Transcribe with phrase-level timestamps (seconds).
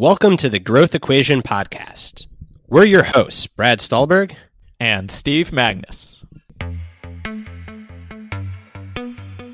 [0.00, 2.26] Welcome to the Growth Equation Podcast.
[2.68, 4.34] We're your hosts, Brad Stulberg
[4.80, 6.16] and Steve Magness.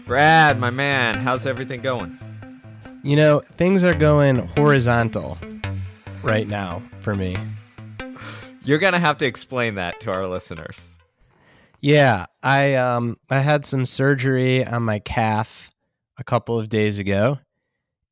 [0.07, 2.17] Brad, my man, how's everything going?
[3.03, 5.36] You know, things are going horizontal
[6.22, 7.36] right now for me.
[8.63, 10.96] You're going to have to explain that to our listeners.
[11.81, 15.72] Yeah, I um I had some surgery on my calf
[16.18, 17.40] a couple of days ago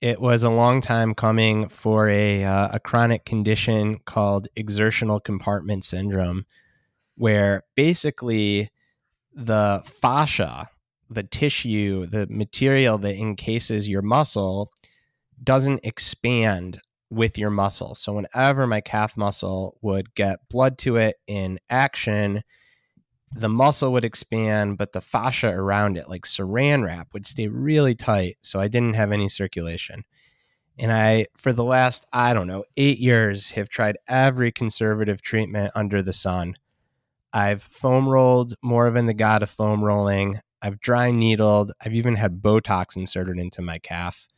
[0.04, 5.82] it was a long time coming for a uh, a chronic condition called exertional compartment
[5.82, 6.44] syndrome,
[7.16, 8.68] where basically
[9.34, 10.68] the fascia,
[11.08, 14.70] the tissue, the material that encases your muscle,
[15.42, 17.94] doesn't expand with your muscle.
[17.94, 22.42] So whenever my calf muscle would get blood to it in action,
[23.34, 27.94] the muscle would expand, but the fascia around it, like saran wrap, would stay really
[27.94, 28.36] tight.
[28.40, 30.04] So I didn't have any circulation.
[30.78, 35.72] And I, for the last, I don't know, eight years, have tried every conservative treatment
[35.74, 36.56] under the sun.
[37.32, 40.40] I've foam rolled more than the god of foam rolling.
[40.62, 41.72] I've dry needled.
[41.84, 44.28] I've even had Botox inserted into my calf.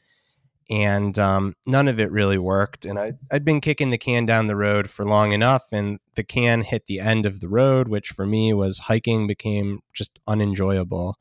[0.69, 2.85] And um, none of it really worked.
[2.85, 5.63] And I, I'd been kicking the can down the road for long enough.
[5.71, 9.81] And the can hit the end of the road, which for me was hiking, became
[9.93, 11.17] just unenjoyable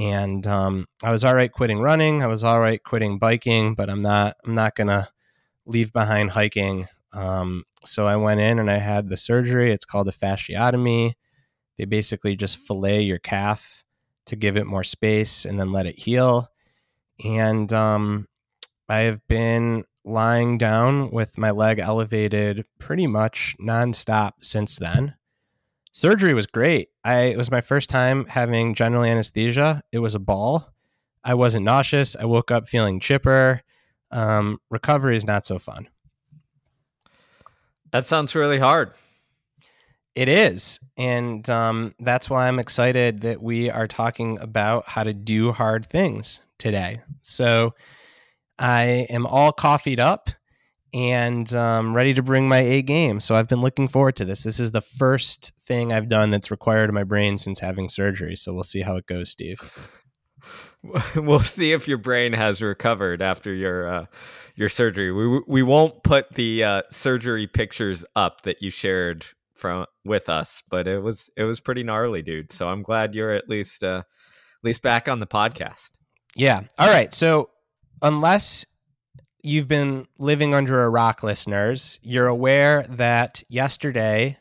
[0.00, 2.22] and um, I was all right quitting running.
[2.22, 4.36] I was all right quitting biking, but I'm not.
[4.46, 5.08] I'm not gonna
[5.66, 6.86] leave behind hiking.
[7.12, 9.72] Um, so I went in and I had the surgery.
[9.72, 11.12] It's called a fasciotomy.
[11.76, 13.84] They basically just fillet your calf
[14.26, 16.48] to give it more space and then let it heal.
[17.22, 18.26] And um,
[18.90, 25.14] I have been lying down with my leg elevated pretty much nonstop since then.
[25.92, 26.88] Surgery was great.
[27.04, 29.82] I it was my first time having general anesthesia.
[29.92, 30.72] It was a ball.
[31.22, 32.16] I wasn't nauseous.
[32.16, 33.62] I woke up feeling chipper.
[34.10, 35.88] Um, recovery is not so fun.
[37.92, 38.92] That sounds really hard.
[40.16, 40.80] It is.
[40.96, 45.86] And um, that's why I'm excited that we are talking about how to do hard
[45.86, 46.96] things today.
[47.22, 47.74] So
[48.60, 50.30] I am all coffeeed up
[50.92, 53.20] and um, ready to bring my A game.
[53.20, 54.42] So I've been looking forward to this.
[54.42, 58.36] This is the first thing I've done that's required of my brain since having surgery.
[58.36, 59.90] So we'll see how it goes, Steve.
[61.16, 64.06] we'll see if your brain has recovered after your uh,
[64.56, 65.10] your surgery.
[65.10, 70.62] We we won't put the uh, surgery pictures up that you shared from with us,
[70.68, 72.52] but it was it was pretty gnarly, dude.
[72.52, 75.92] So I'm glad you're at least uh, at least back on the podcast.
[76.34, 76.62] Yeah.
[76.78, 77.12] All right.
[77.14, 77.50] So
[78.02, 78.66] unless
[79.42, 84.36] you've been living under a rock, listeners, you're aware that yesterday,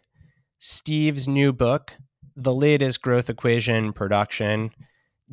[0.57, 1.93] Steve's new book,
[2.35, 4.71] the latest growth equation production,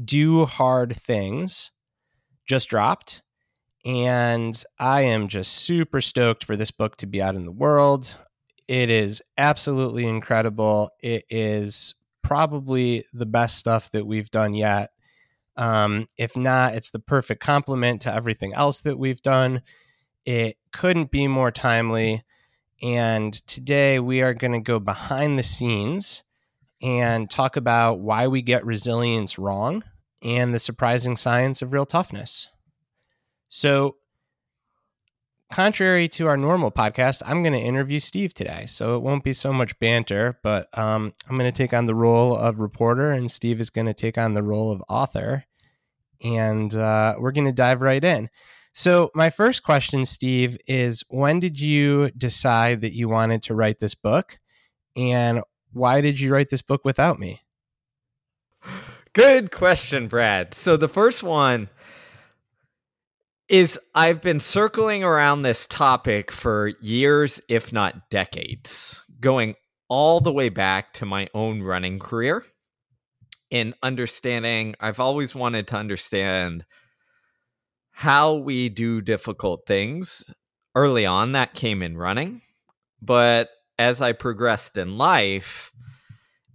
[0.03, 1.71] Do Hard Things,
[2.47, 3.23] just dropped.
[3.85, 8.17] And I am just super stoked for this book to be out in the world.
[8.67, 10.91] It is absolutely incredible.
[11.01, 11.95] It is
[12.25, 14.91] probably the best stuff that we've done yet.
[15.57, 19.63] Um, if not, it's the perfect complement to everything else that we've done.
[20.25, 22.25] It couldn't be more timely.
[22.83, 26.23] And today we are going to go behind the scenes
[26.83, 29.83] and talk about why we get resilience wrong
[30.23, 32.49] and the surprising science of real toughness.
[33.49, 33.97] So,
[35.53, 38.67] contrary to our normal podcast, I'm going to interview Steve today.
[38.67, 41.95] So it won't be so much banter, but um, I'm going to take on the
[41.95, 45.45] role of reporter, and Steve is going to take on the role of author.
[46.23, 48.29] And uh, we're going to dive right in.
[48.73, 53.79] So, my first question, Steve, is when did you decide that you wanted to write
[53.79, 54.39] this book?
[54.95, 57.41] And why did you write this book without me?
[59.15, 60.53] Good question, Brad.
[60.53, 61.71] So, the first one
[63.49, 69.55] is I've been circling around this topic for years, if not decades, going
[69.89, 72.45] all the way back to my own running career
[73.57, 74.75] in understanding.
[74.81, 76.65] I've always wanted to understand
[77.91, 80.25] how we do difficult things.
[80.75, 82.43] Early on, that came in running.
[83.01, 83.49] But
[83.79, 85.73] as I progressed in life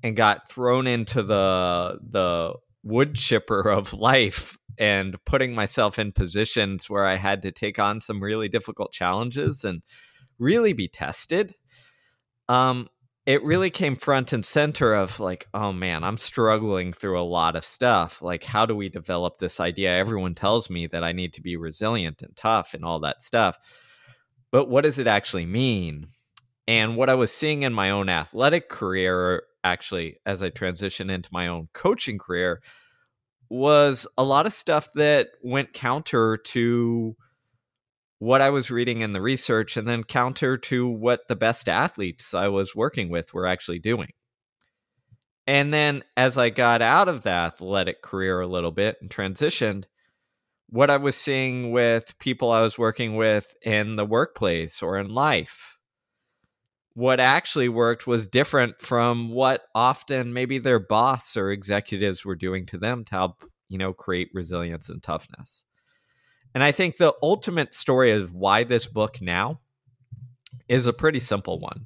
[0.03, 2.53] and got thrown into the the
[2.83, 8.01] wood chipper of life and putting myself in positions where I had to take on
[8.01, 9.81] some really difficult challenges and
[10.39, 11.55] really be tested.
[12.47, 12.87] Um,
[13.31, 17.55] it really came front and center of like, oh man, I'm struggling through a lot
[17.55, 18.21] of stuff.
[18.21, 19.95] Like, how do we develop this idea?
[19.97, 23.57] Everyone tells me that I need to be resilient and tough and all that stuff.
[24.51, 26.07] But what does it actually mean?
[26.67, 31.29] And what I was seeing in my own athletic career, actually, as I transition into
[31.31, 32.61] my own coaching career,
[33.49, 37.15] was a lot of stuff that went counter to
[38.21, 42.35] what I was reading in the research and then counter to what the best athletes
[42.35, 44.11] I was working with were actually doing.
[45.47, 49.85] And then as I got out of the athletic career a little bit and transitioned,
[50.69, 55.09] what I was seeing with people I was working with in the workplace or in
[55.09, 55.79] life,
[56.93, 62.67] what actually worked was different from what often maybe their boss or executives were doing
[62.67, 65.65] to them to help, you know, create resilience and toughness.
[66.53, 69.59] And I think the ultimate story of why this book now
[70.67, 71.85] is a pretty simple one.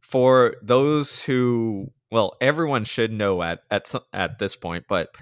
[0.00, 5.14] For those who, well, everyone should know at at at this point, but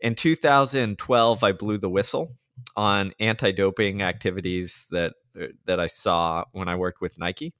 [0.00, 2.36] in 2012 I blew the whistle
[2.76, 5.14] on anti-doping activities that
[5.64, 7.54] that I saw when I worked with Nike.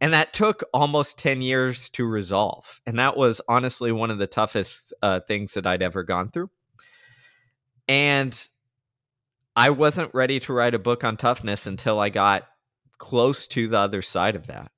[0.00, 2.80] And that took almost 10 years to resolve.
[2.86, 6.48] And that was honestly one of the toughest uh, things that I'd ever gone through.
[7.86, 8.48] And
[9.56, 12.46] I wasn't ready to write a book on toughness until I got
[12.98, 14.70] close to the other side of that.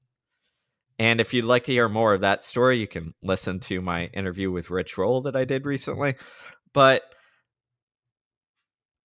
[0.98, 4.06] And if you'd like to hear more of that story, you can listen to my
[4.06, 6.14] interview with Rich Roll that I did recently.
[6.72, 7.02] But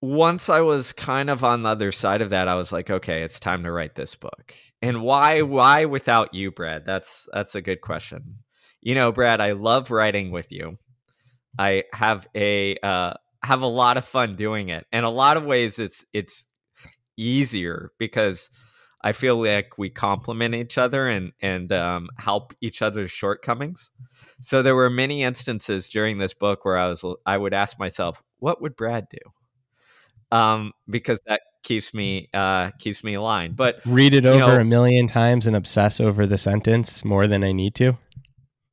[0.01, 3.23] once I was kind of on the other side of that, I was like, okay,
[3.23, 4.53] it's time to write this book.
[4.81, 6.85] And why why without you, Brad?
[6.85, 8.37] That's that's a good question.
[8.81, 10.77] You know, Brad, I love writing with you.
[11.57, 13.13] I have a uh,
[13.47, 14.85] have a lot of fun doing it.
[14.91, 16.47] And a lot of ways it's it's
[17.15, 18.49] easier because
[19.01, 23.89] I feel like we complement each other and and um, help each other's shortcomings.
[24.41, 28.21] So there were many instances during this book where I was I would ask myself,
[28.39, 30.37] what would Brad do?
[30.37, 33.55] Um, because that keeps me uh, keeps me aligned.
[33.55, 37.45] But read it over know, a million times and obsess over the sentence more than
[37.45, 37.97] I need to.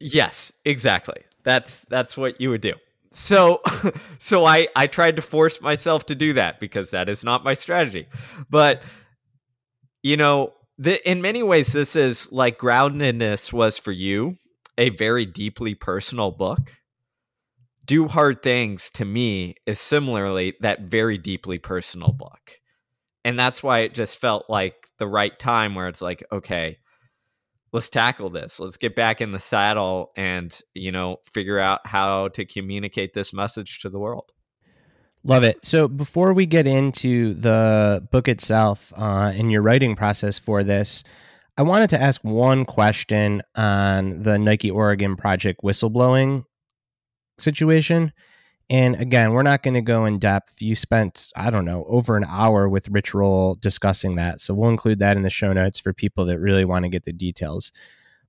[0.01, 1.23] Yes, exactly.
[1.45, 2.75] That's that's what you would do.
[3.15, 3.63] So
[4.19, 7.55] so I I tried to force myself to do that because that is not my
[7.55, 8.09] strategy.
[8.51, 8.83] But
[10.03, 14.37] you know, the, in many ways this is like groundedness was for you
[14.77, 16.75] a very deeply personal book.
[17.85, 22.59] Do Hard Things to me is similarly that very deeply personal book.
[23.25, 26.79] And that's why it just felt like the right time where it's like, okay,
[27.75, 28.61] let's tackle this.
[28.61, 33.33] Let's get back in the saddle and, you know, figure out how to communicate this
[33.33, 34.31] message to the world.
[35.25, 35.65] Love it.
[35.65, 41.03] So before we get into the book itself uh, and your writing process for this,
[41.59, 46.45] I wanted to ask one question on the Nike Oregon project whistleblowing
[47.39, 48.13] situation.
[48.71, 50.63] And again, we're not going to go in depth.
[50.63, 54.41] You spent, I don't know, over an hour with Rich Roll discussing that.
[54.41, 57.05] So we'll include that in the show notes for people that really want to get
[57.05, 57.73] the details.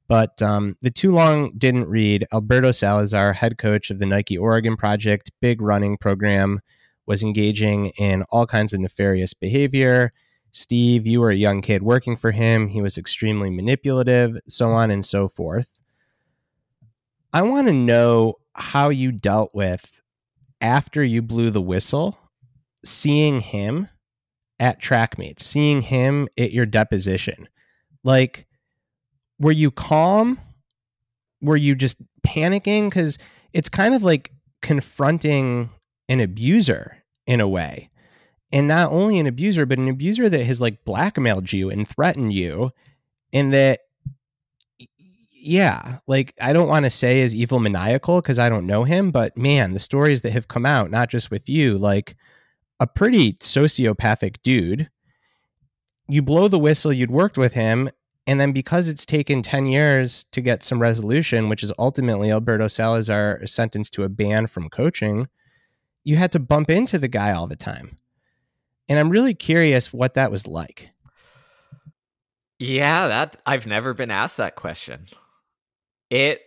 [0.08, 2.28] But um, the too long didn't read.
[2.34, 6.60] Alberto Salazar, head coach of the Nike Oregon Project, big running program,
[7.06, 10.12] was engaging in all kinds of nefarious behavior.
[10.52, 12.68] Steve, you were a young kid working for him.
[12.68, 15.82] He was extremely manipulative, so on and so forth.
[17.34, 19.92] I want to know how you dealt with
[20.62, 22.18] after you blew the whistle,
[22.84, 23.90] seeing him
[24.60, 27.50] at track meets, seeing him at your deposition.
[28.04, 28.48] Like,
[29.40, 30.40] were you calm?
[31.42, 32.90] Were you just panicking?
[32.90, 33.18] Because
[33.54, 34.32] it's kind of like
[34.62, 35.70] confronting
[36.08, 36.98] an abuser
[37.28, 37.90] in a way.
[38.52, 42.34] And not only an abuser, but an abuser that has like blackmailed you and threatened
[42.34, 42.72] you,
[43.34, 43.82] and that
[45.46, 49.12] yeah, like I don't want to say is evil maniacal because I don't know him,
[49.12, 52.16] but man, the stories that have come out, not just with you, like
[52.80, 54.90] a pretty sociopathic dude.
[56.08, 57.90] You blow the whistle, you'd worked with him,
[58.28, 62.68] and then because it's taken 10 years to get some resolution, which is ultimately Alberto
[62.68, 65.28] Salazar sentenced to a ban from coaching,
[66.04, 67.96] you had to bump into the guy all the time.
[68.90, 70.92] And I'm really curious what that was like.
[72.60, 75.08] Yeah, that I've never been asked that question.
[76.10, 76.42] It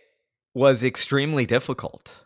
[0.53, 2.25] was extremely difficult.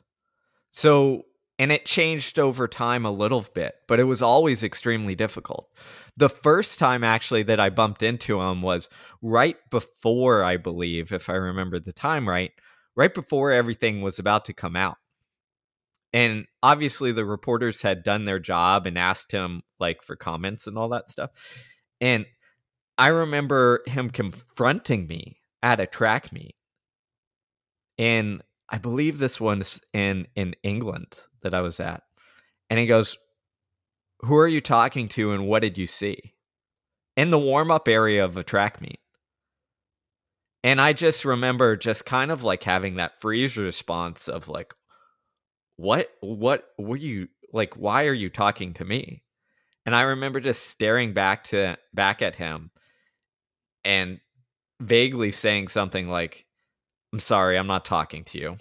[0.69, 1.23] So,
[1.59, 5.69] and it changed over time a little bit, but it was always extremely difficult.
[6.17, 8.89] The first time actually that I bumped into him was
[9.21, 12.51] right before, I believe, if I remember the time right,
[12.95, 14.97] right before everything was about to come out.
[16.11, 20.77] And obviously the reporters had done their job and asked him like for comments and
[20.77, 21.31] all that stuff.
[21.99, 22.25] And
[22.97, 26.55] I remember him confronting me at a track meet
[28.03, 32.03] and I believe this one's in in England that I was at.
[32.69, 33.17] And he goes,
[34.21, 36.35] "Who are you talking to and what did you see?"
[37.15, 38.99] In the warm-up area of a track meet.
[40.63, 44.73] And I just remember just kind of like having that freeze response of like
[45.77, 49.23] what what were you like why are you talking to me?
[49.85, 52.71] And I remember just staring back to back at him
[53.85, 54.19] and
[54.81, 56.45] vaguely saying something like,
[57.13, 58.57] I'm sorry, I'm not talking to you.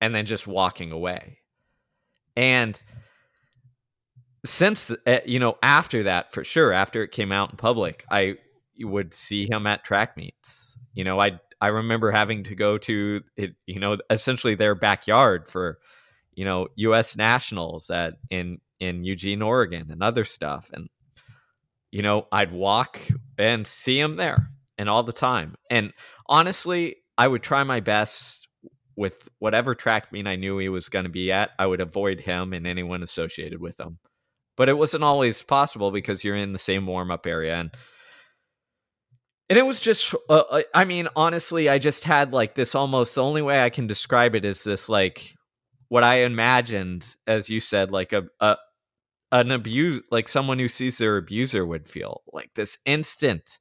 [0.00, 1.38] And then just walking away.
[2.34, 2.82] And
[4.46, 8.36] since, uh, you know, after that, for sure, after it came out in public, I
[8.78, 10.78] would see him at track meets.
[10.94, 15.46] You know, I I remember having to go to it, you know, essentially their backyard
[15.46, 15.78] for,
[16.32, 17.14] you know, U.S.
[17.16, 20.88] nationals at in in Eugene, Oregon, and other stuff, and
[21.90, 22.98] you know, I'd walk
[23.36, 24.48] and see him there
[24.78, 25.56] and all the time.
[25.68, 25.92] And
[26.26, 28.48] honestly, I would try my best
[28.96, 31.50] with whatever track meet I knew he was going to be at.
[31.58, 33.98] I would avoid him and anyone associated with him.
[34.56, 37.72] But it wasn't always possible because you're in the same warm up area and
[39.50, 43.16] and it was just uh, uh, i mean honestly i just had like this almost
[43.16, 45.34] the only way i can describe it is this like
[45.88, 48.56] what i imagined as you said like a, a
[49.32, 53.58] an abuse like someone who sees their abuser would feel like this instant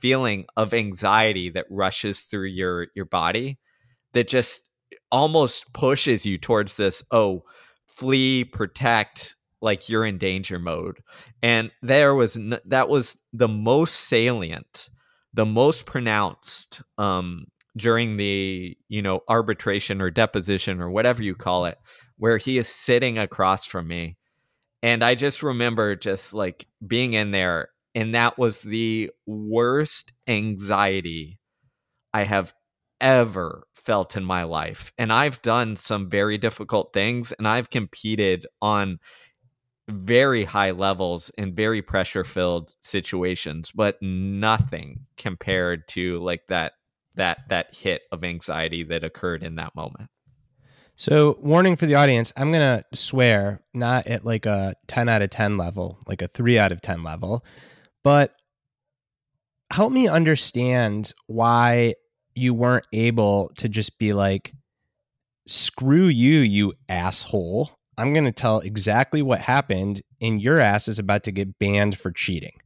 [0.00, 3.58] feeling of anxiety that rushes through your your body
[4.12, 4.68] that just
[5.12, 7.42] almost pushes you towards this oh
[7.86, 11.00] flee protect like you're in danger mode.
[11.42, 14.88] And there was n- that was the most salient
[15.32, 17.44] the most pronounced um
[17.76, 21.78] during the you know arbitration or deposition or whatever you call it
[22.16, 24.16] where he is sitting across from me.
[24.82, 31.38] And i just remember just like being in there and that was the worst anxiety
[32.12, 32.54] I have
[33.00, 34.92] ever felt in my life.
[34.98, 38.98] And I've done some very difficult things and I've competed on
[39.88, 46.72] very high levels in very pressure filled situations, but nothing compared to like that
[47.16, 50.10] that that hit of anxiety that occurred in that moment.
[50.94, 55.22] So, warning for the audience, I'm going to swear not at like a 10 out
[55.22, 57.42] of 10 level, like a 3 out of 10 level.
[58.02, 58.34] But
[59.70, 61.94] help me understand why
[62.34, 64.52] you weren't able to just be like,
[65.46, 67.70] screw you, you asshole.
[67.98, 71.98] I'm going to tell exactly what happened, and your ass is about to get banned
[71.98, 72.58] for cheating.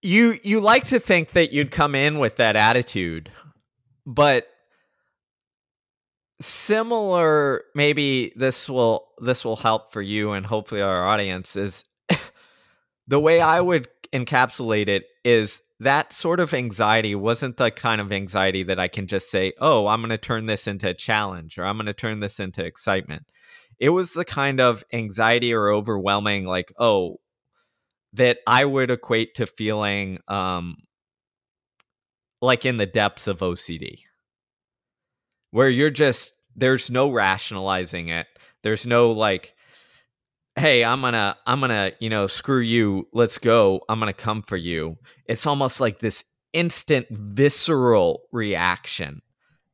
[0.00, 3.30] You you like to think that you'd come in with that attitude,
[4.04, 4.48] but
[6.40, 11.84] similar maybe this will this will help for you and hopefully our audience is
[13.12, 18.10] the way I would encapsulate it is that sort of anxiety wasn't the kind of
[18.10, 21.58] anxiety that I can just say, oh, I'm going to turn this into a challenge
[21.58, 23.26] or I'm going to turn this into excitement.
[23.78, 27.20] It was the kind of anxiety or overwhelming, like, oh,
[28.14, 30.76] that I would equate to feeling um,
[32.40, 34.04] like in the depths of OCD,
[35.50, 38.26] where you're just, there's no rationalizing it.
[38.62, 39.54] There's no like,
[40.56, 43.08] hey i'm gonna i'm gonna you know screw you.
[43.12, 43.80] Let's go.
[43.88, 44.98] I'm gonna come for you.
[45.26, 49.22] It's almost like this instant visceral reaction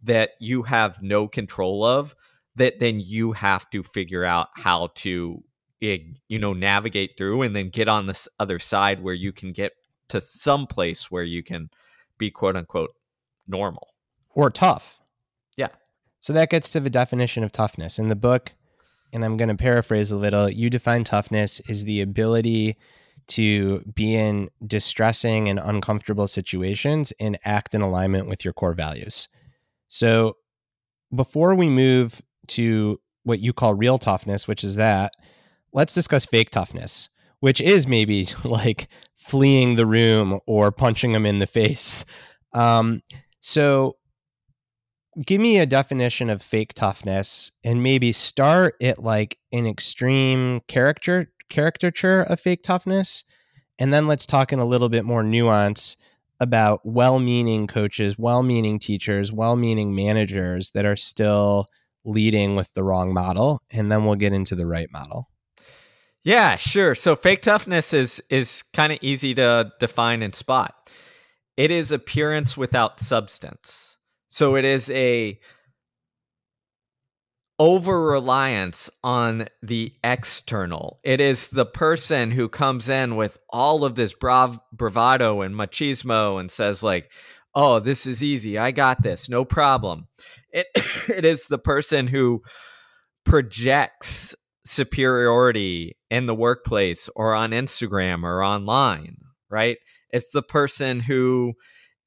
[0.02, 2.14] that you have no control of
[2.54, 5.42] that then you have to figure out how to
[5.80, 9.72] you know navigate through and then get on this other side where you can get
[10.08, 11.70] to some place where you can
[12.18, 12.94] be quote unquote
[13.46, 13.88] normal.
[14.34, 15.00] Or tough.
[15.56, 15.68] Yeah.
[16.20, 17.98] So that gets to the definition of toughness.
[17.98, 18.52] In the book
[19.12, 22.76] and I'm going to paraphrase a little, you define toughness is the ability
[23.28, 29.28] to be in distressing and uncomfortable situations and act in alignment with your core values.
[29.88, 30.36] So,
[31.14, 35.12] before we move to what you call real toughness, which is that,
[35.72, 37.08] let's discuss fake toughness,
[37.40, 42.04] which is maybe like fleeing the room or punching them in the face.
[42.52, 43.02] Um,
[43.40, 43.96] so,
[45.24, 51.32] give me a definition of fake toughness and maybe start at like an extreme character
[51.48, 53.24] caricature of fake toughness.
[53.78, 55.96] And then let's talk in a little bit more nuance
[56.40, 61.68] about well-meaning coaches well-meaning teachers well-meaning managers that are still
[62.04, 63.62] leading with the wrong model.
[63.70, 65.28] And then we'll get into the right model.
[66.22, 66.94] Yeah sure.
[66.94, 70.90] So fake toughness is is kind of easy to define and spot.
[71.56, 73.97] It is appearance without substance
[74.28, 75.38] so it is a
[77.58, 81.00] over reliance on the external.
[81.02, 86.38] It is the person who comes in with all of this brav- bravado and machismo
[86.38, 87.10] and says like,
[87.54, 88.58] "Oh, this is easy.
[88.58, 89.28] I got this.
[89.28, 90.06] No problem."
[90.50, 90.66] It
[91.08, 92.42] it is the person who
[93.24, 99.16] projects superiority in the workplace or on Instagram or online,
[99.50, 99.78] right?
[100.10, 101.54] It's the person who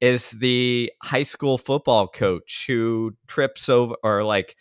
[0.02, 4.56] is the high school football coach who trips over or like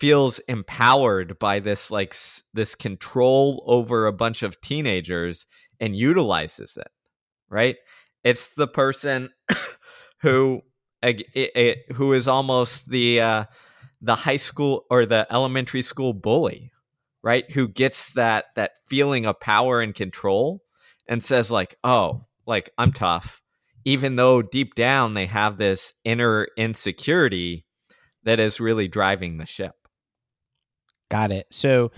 [0.00, 5.46] feels empowered by this like s- this control over a bunch of teenagers
[5.80, 6.88] and utilizes it
[7.50, 7.76] right?
[8.24, 9.30] It's the person
[10.20, 10.62] who
[11.02, 13.44] ag- i- i- who is almost the uh,
[14.02, 16.72] the high school or the elementary school bully
[17.22, 17.50] right?
[17.52, 20.62] Who gets that that feeling of power and control
[21.08, 23.42] and says like oh like i'm tough
[23.86, 27.64] even though deep down they have this inner insecurity
[28.24, 29.76] that is really driving the ship
[31.10, 31.46] Got it.
[31.50, 31.92] So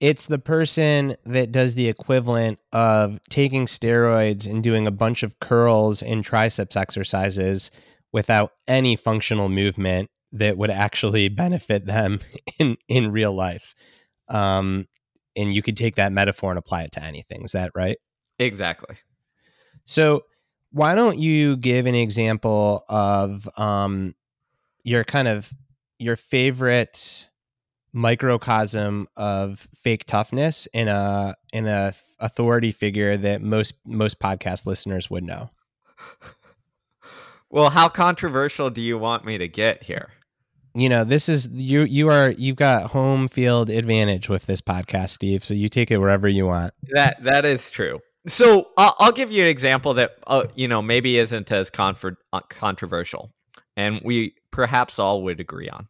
[0.00, 5.38] it's the person that does the equivalent of taking steroids and doing a bunch of
[5.38, 7.70] curls and triceps exercises
[8.12, 12.20] without any functional movement that would actually benefit them
[12.58, 13.74] in in real life.
[14.28, 14.86] Um,
[15.36, 17.42] and you could take that metaphor and apply it to anything.
[17.42, 17.98] Is that right?
[18.38, 18.96] exactly
[19.84, 20.22] So
[20.74, 24.12] why don't you give an example of um,
[24.82, 25.52] your kind of
[26.00, 27.28] your favorite
[27.92, 35.08] microcosm of fake toughness in a in a authority figure that most most podcast listeners
[35.08, 35.48] would know.
[37.50, 40.08] well how controversial do you want me to get here
[40.74, 45.10] You know, this is you you are you've got home field advantage with this podcast,
[45.10, 45.44] Steve.
[45.44, 46.74] So you take it wherever you want.
[46.88, 48.00] That that is true.
[48.26, 52.40] So I'll, I'll give you an example that uh, you know maybe isn't as uh,
[52.48, 53.34] controversial,
[53.76, 55.88] and we perhaps all would agree on.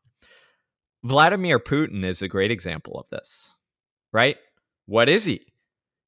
[1.02, 3.54] Vladimir Putin is a great example of this,
[4.12, 4.36] right?
[4.86, 5.52] What is he?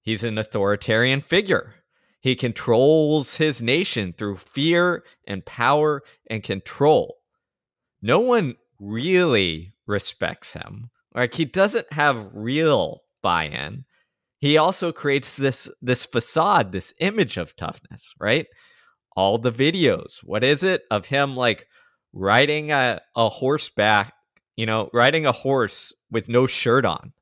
[0.00, 1.74] He's an authoritarian figure.
[2.20, 7.18] He controls his nation through fear and power and control.
[8.02, 10.90] No one really respects him.
[11.14, 13.84] Like he doesn't have real buy-in
[14.38, 18.46] he also creates this this facade this image of toughness right?
[19.16, 21.66] All the videos what is it of him like
[22.12, 24.12] riding a, a horseback
[24.56, 27.12] you know riding a horse with no shirt on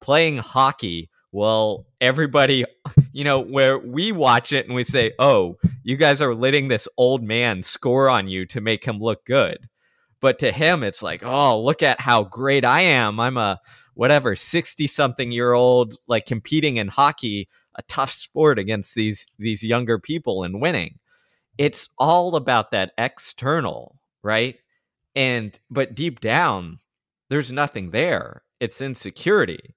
[0.00, 2.64] playing hockey well everybody
[3.12, 5.56] you know where we watch it and we say oh
[5.88, 9.70] you guys are letting this old man score on you to make him look good.
[10.20, 13.18] But to him it's like oh look at how great i am.
[13.18, 13.58] I'm a
[13.98, 19.64] whatever 60 something year old like competing in hockey a tough sport against these these
[19.64, 21.00] younger people and winning.
[21.58, 24.56] It's all about that external right?
[25.16, 26.78] And but deep down
[27.28, 28.42] there's nothing there.
[28.60, 29.74] It's insecurity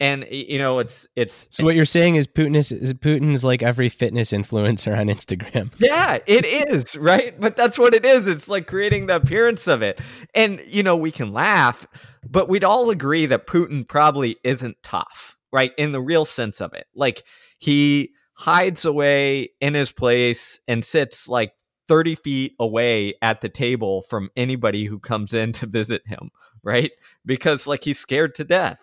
[0.00, 3.62] and you know it's it's So what you're saying is Putin is, is Putin's like
[3.62, 5.70] every fitness influencer on Instagram.
[5.84, 7.38] Yeah, it is, right?
[7.38, 8.26] But that's what it is.
[8.26, 10.00] It's like creating the appearance of it.
[10.34, 11.86] And, you know, we can laugh,
[12.28, 15.72] but we'd all agree that Putin probably isn't tough, right?
[15.76, 16.86] In the real sense of it.
[16.94, 17.24] Like
[17.58, 21.52] he hides away in his place and sits like
[21.88, 26.30] 30 feet away at the table from anybody who comes in to visit him,
[26.62, 26.92] right?
[27.26, 28.78] Because like he's scared to death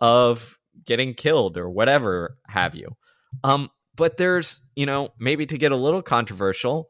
[0.00, 2.96] of getting killed or whatever have you.
[3.42, 6.88] Um, but there's, you know, maybe to get a little controversial,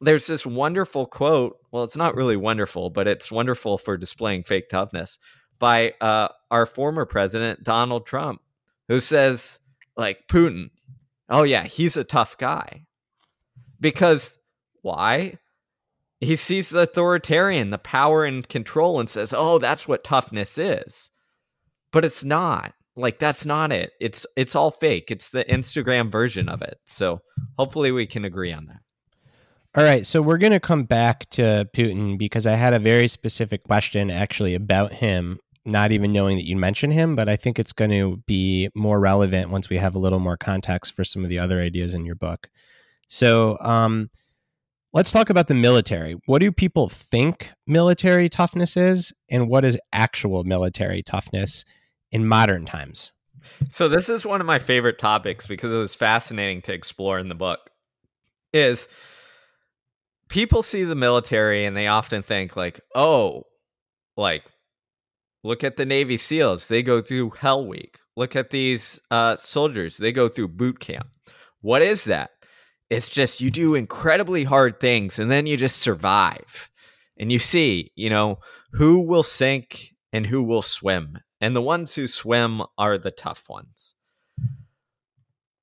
[0.00, 1.58] there's this wonderful quote.
[1.70, 5.18] Well, it's not really wonderful, but it's wonderful for displaying fake toughness
[5.58, 8.40] by uh, our former president, Donald Trump,
[8.88, 9.58] who says,
[9.96, 10.70] like, Putin,
[11.28, 12.86] oh, yeah, he's a tough guy.
[13.78, 14.38] Because
[14.82, 15.38] why?
[16.20, 21.10] He sees the authoritarian, the power and control, and says, oh, that's what toughness is.
[21.92, 22.74] But it's not.
[22.96, 23.92] Like that's not it.
[24.00, 25.10] It's it's all fake.
[25.10, 26.78] It's the instagram version of it.
[26.86, 27.20] So
[27.58, 28.80] hopefully we can agree on that.
[29.76, 33.06] All right, so we're going to come back to Putin because I had a very
[33.06, 37.56] specific question actually about him, not even knowing that you mentioned him, but I think
[37.56, 41.22] it's going to be more relevant once we have a little more context for some
[41.22, 42.50] of the other ideas in your book.
[43.06, 44.10] So, um,
[44.92, 46.16] let's talk about the military.
[46.26, 51.64] What do people think military toughness is, and what is actual military toughness
[52.12, 53.12] in modern times?
[53.68, 57.28] so this is one of my favorite topics because it was fascinating to explore in
[57.28, 57.70] the book
[58.52, 58.88] is
[60.28, 63.42] people see the military and they often think like oh
[64.16, 64.44] like
[65.42, 66.68] look at the navy seals.
[66.68, 67.98] They go through hell week.
[68.16, 69.96] Look at these uh, soldiers.
[69.96, 71.08] They go through boot camp.
[71.62, 72.30] What is that?
[72.90, 76.70] It's just you do incredibly hard things and then you just survive.
[77.18, 78.38] And you see you know
[78.72, 83.48] who will sink and who will swim and the ones who swim are the tough
[83.48, 83.94] ones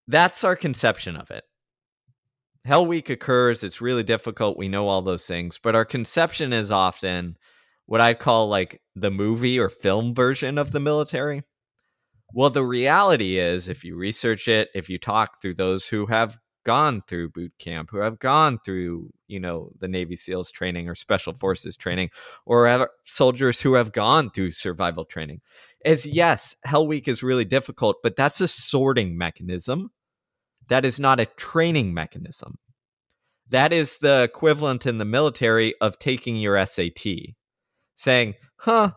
[0.08, 1.44] that's our conception of it
[2.68, 3.64] Hell Week occurs.
[3.64, 4.58] It's really difficult.
[4.58, 7.38] We know all those things, but our conception is often
[7.86, 11.44] what I'd call like the movie or film version of the military.
[12.34, 16.38] Well, the reality is, if you research it, if you talk through those who have
[16.66, 20.96] gone through boot camp, who have gone through, you know, the Navy SEALs training or
[20.96, 22.10] Special Forces training,
[22.46, 25.40] or soldiers who have gone through survival training.
[25.86, 29.92] Is yes, Hell Week is really difficult, but that's a sorting mechanism.
[30.68, 32.58] That is not a training mechanism.
[33.50, 37.06] That is the equivalent in the military of taking your SAT,
[37.96, 38.92] saying, huh,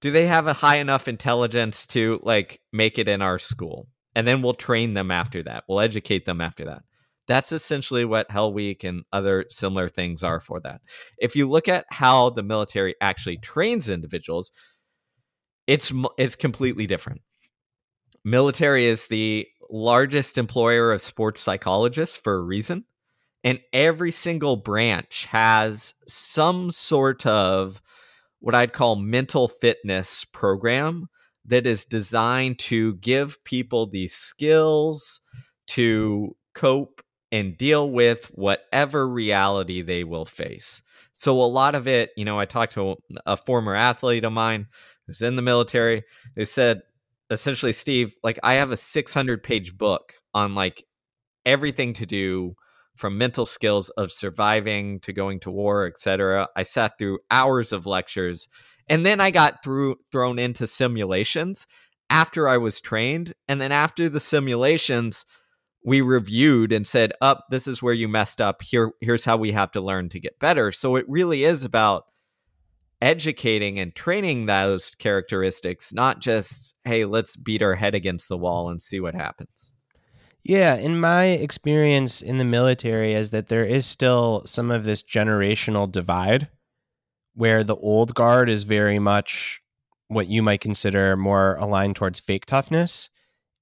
[0.00, 3.88] do they have a high enough intelligence to like make it in our school?
[4.14, 5.64] And then we'll train them after that.
[5.68, 6.82] We'll educate them after that.
[7.28, 10.80] That's essentially what Hell Week and other similar things are for that.
[11.18, 14.52] If you look at how the military actually trains individuals,
[15.66, 17.22] it's it's completely different.
[18.24, 22.84] Military is the largest employer of sports psychologists for a reason
[23.46, 27.80] and every single branch has some sort of
[28.40, 31.06] what I'd call mental fitness program
[31.44, 35.20] that is designed to give people the skills
[35.68, 40.82] to cope and deal with whatever reality they will face.
[41.12, 44.66] So, a lot of it, you know, I talked to a former athlete of mine
[45.06, 46.02] who's in the military
[46.34, 46.82] who said,
[47.30, 50.84] essentially, Steve, like, I have a 600 page book on like
[51.44, 52.54] everything to do
[52.96, 56.48] from mental skills of surviving to going to war, etc.
[56.56, 58.48] I sat through hours of lectures
[58.88, 61.66] and then I got through thrown into simulations
[62.08, 65.24] after I was trained and then after the simulations
[65.84, 68.62] we reviewed and said, "Up, oh, this is where you messed up.
[68.62, 72.04] Here here's how we have to learn to get better." So it really is about
[73.00, 78.68] educating and training those characteristics, not just, "Hey, let's beat our head against the wall
[78.68, 79.72] and see what happens."
[80.44, 85.02] Yeah, in my experience in the military is that there is still some of this
[85.02, 86.48] generational divide
[87.34, 89.60] where the old guard is very much
[90.08, 93.10] what you might consider more aligned towards fake toughness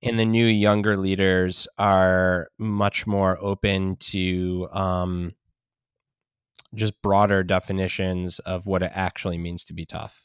[0.05, 5.33] and the new younger leaders are much more open to um,
[6.75, 10.25] just broader definitions of what it actually means to be tough.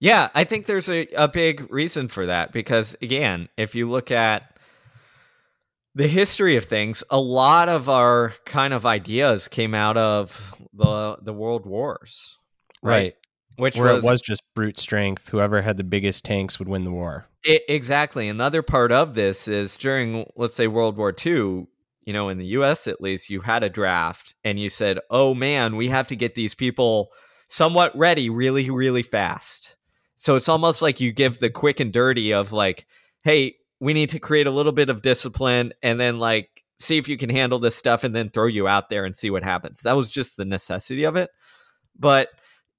[0.00, 4.10] Yeah, I think there's a, a big reason for that because, again, if you look
[4.10, 4.58] at
[5.94, 11.18] the history of things, a lot of our kind of ideas came out of the
[11.22, 12.38] the world wars,
[12.82, 12.92] right?
[12.92, 13.14] right.
[13.56, 15.28] Which Where was, it was just brute strength.
[15.28, 17.26] Whoever had the biggest tanks would win the war.
[17.44, 18.28] It, exactly.
[18.28, 21.66] Another part of this is during, let's say, World War II.
[22.04, 22.86] You know, in the U.S.
[22.86, 26.34] at least, you had a draft, and you said, "Oh man, we have to get
[26.34, 27.10] these people
[27.48, 29.76] somewhat ready, really, really fast."
[30.16, 32.86] So it's almost like you give the quick and dirty of like,
[33.24, 37.08] "Hey, we need to create a little bit of discipline and then like see if
[37.08, 39.80] you can handle this stuff and then throw you out there and see what happens.
[39.80, 41.30] That was just the necessity of it.
[41.98, 42.28] But,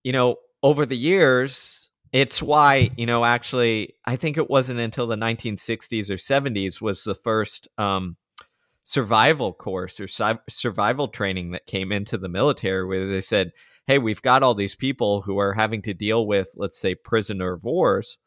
[0.04, 5.08] you know, over the years, it's why, you know, actually, I think it wasn't until
[5.08, 8.18] the 1960s or 70s was the first um,
[8.84, 10.08] survival course or
[10.50, 13.52] survival training that came into the military where they said,
[13.88, 17.54] hey, we've got all these people who are having to deal with, let's say, prisoner
[17.54, 18.18] of wars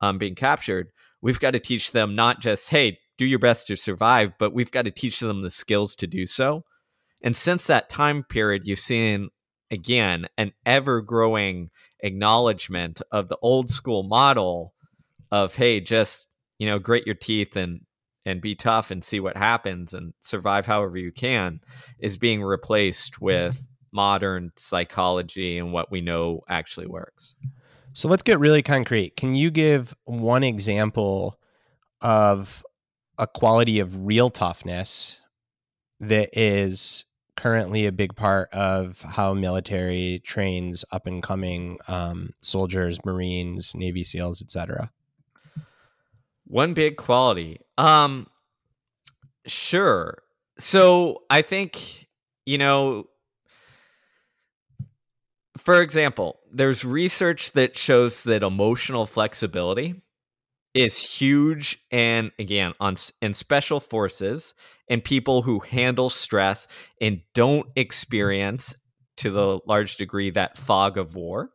[0.00, 0.88] um, being captured
[1.26, 4.70] we've got to teach them not just, hey, do your best to survive, but we've
[4.70, 6.64] got to teach them the skills to do so.
[7.22, 9.30] And since that time period, you've seen
[9.70, 11.68] again an ever growing
[12.00, 14.74] acknowledgement of the old school model
[15.32, 17.80] of, hey, just, you know, grit your teeth and
[18.26, 21.60] and be tough and see what happens and survive however you can
[21.98, 27.36] is being replaced with modern psychology and what we know actually works.
[27.94, 29.16] So let's get really concrete.
[29.16, 31.38] Can you give one example
[32.02, 32.62] of
[33.16, 35.18] a quality of real toughness
[36.00, 42.98] that is currently a big part of how military trains up and coming um, soldiers,
[43.04, 44.90] Marines, Navy SEALs, etc.
[46.46, 47.60] One big quality.
[47.76, 48.28] Um,
[49.46, 50.22] sure.
[50.58, 52.06] So I think
[52.44, 53.06] you know
[55.56, 60.02] for example, there's research that shows that emotional flexibility
[60.74, 64.52] is huge and again on in special forces
[64.90, 66.68] and people who handle stress
[67.00, 68.76] and don't experience
[69.16, 71.48] to the large degree that fog of war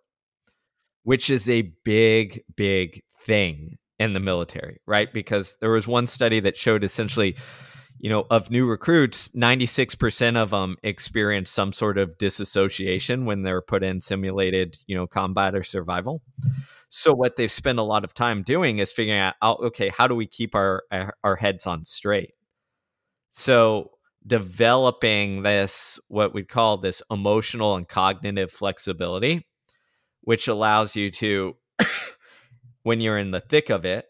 [1.04, 6.40] which is a big big thing in the military right because there was one study
[6.40, 7.36] that showed essentially
[8.02, 13.62] you know, of new recruits, 96% of them experience some sort of disassociation when they're
[13.62, 16.24] put in simulated, you know, combat or survival.
[16.90, 20.08] So what they spend a lot of time doing is figuring out, oh, okay, how
[20.08, 22.34] do we keep our eh, our heads on straight?
[23.30, 23.92] So
[24.26, 29.46] developing this what we call this emotional and cognitive flexibility,
[30.22, 31.56] which allows you to
[32.84, 34.06] when you're in the thick of it,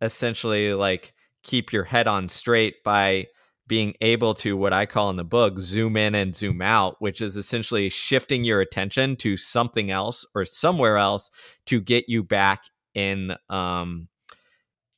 [0.00, 3.26] essentially like keep your head on straight by
[3.66, 7.20] being able to what I call in the book zoom in and zoom out, which
[7.20, 11.30] is essentially shifting your attention to something else or somewhere else
[11.66, 14.08] to get you back in um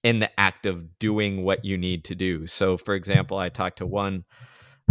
[0.02, 2.46] in the act of doing what you need to do.
[2.46, 4.24] So for example, I talked to one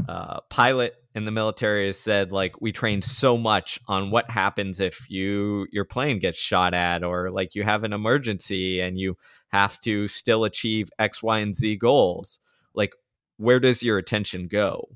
[0.07, 4.79] uh, pilot in the military has said like we train so much on what happens
[4.79, 9.17] if you your plane gets shot at or like you have an emergency and you
[9.49, 12.39] have to still achieve x y and z goals.
[12.73, 12.93] Like
[13.37, 14.89] where does your attention go?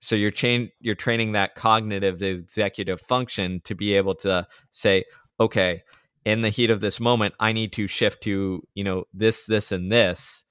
[0.00, 5.04] So you're chain you're training that cognitive executive function to be able to say
[5.40, 5.82] okay
[6.24, 9.72] in the heat of this moment i need to shift to you know this this
[9.72, 10.44] and this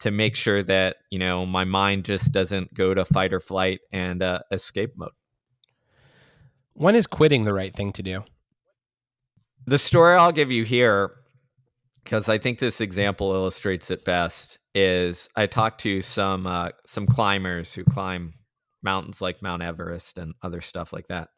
[0.00, 3.80] to make sure that you know my mind just doesn't go to fight or flight
[3.92, 5.12] and uh, escape mode.
[6.74, 8.24] When is quitting the right thing to do?
[9.66, 11.10] The story i'll give you here
[12.04, 17.04] because i think this example illustrates it best is i talked to some uh, some
[17.04, 18.34] climbers who climb
[18.86, 21.28] mountains like mount everest and other stuff like that.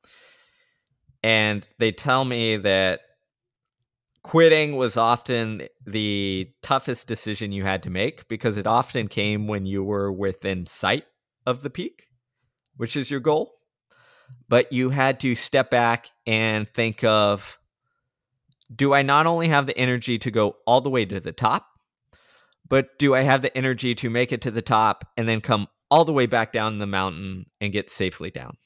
[1.25, 3.01] And they tell me that
[4.23, 9.67] quitting was often the toughest decision you had to make because it often came when
[9.67, 11.05] you were within sight
[11.47, 12.09] of the peak,
[12.77, 13.55] which is your goal.
[14.49, 17.59] But you had to step back and think of
[18.75, 21.67] do I not only have the energy to go all the way to the top,
[22.69, 25.69] but do I have the energy to make it to the top and then come
[25.91, 28.59] all the way back down the mountain and get safely down?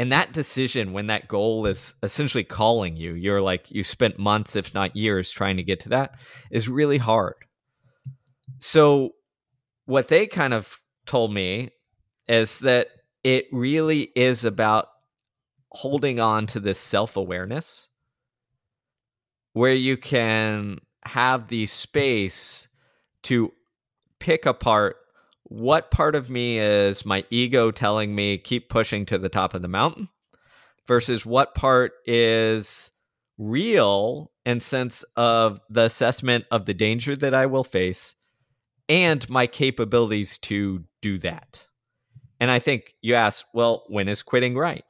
[0.00, 4.56] And that decision when that goal is essentially calling you you're like you spent months
[4.56, 6.14] if not years trying to get to that
[6.50, 7.34] is really hard.
[8.60, 9.10] So
[9.84, 11.72] what they kind of told me
[12.26, 12.88] is that
[13.22, 14.88] it really is about
[15.68, 17.86] holding on to this self-awareness
[19.52, 22.68] where you can have the space
[23.24, 23.52] to
[24.18, 24.96] pick apart
[25.50, 29.62] what part of me is my ego telling me keep pushing to the top of
[29.62, 30.08] the mountain
[30.86, 32.92] versus what part is
[33.36, 38.14] real and sense of the assessment of the danger that I will face
[38.88, 41.66] and my capabilities to do that.
[42.38, 44.84] And I think you ask, well, when is quitting right?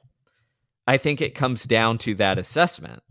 [0.87, 3.03] I think it comes down to that assessment.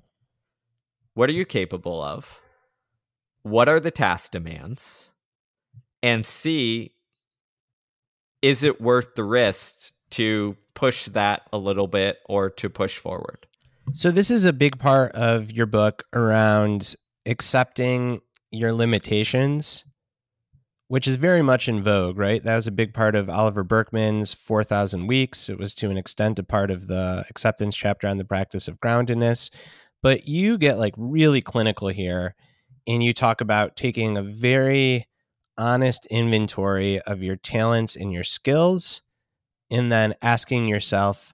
[1.16, 2.42] What are you capable of?
[3.42, 5.10] What are the task demands?
[6.04, 6.94] And see
[8.42, 13.46] is it worth the risk to push that a little bit or to push forward?
[13.94, 18.22] So, this is a big part of your book around accepting
[18.52, 19.84] your limitations,
[20.88, 22.44] which is very much in vogue, right?
[22.44, 25.50] That was a big part of Oliver Burkeman's 4,000 Weeks.
[25.50, 28.80] It was to an extent a part of the acceptance chapter on the practice of
[28.80, 29.50] groundedness.
[30.02, 32.36] But you get like really clinical here
[32.88, 35.09] and you talk about taking a very
[35.60, 39.02] honest inventory of your talents and your skills,
[39.70, 41.34] and then asking yourself,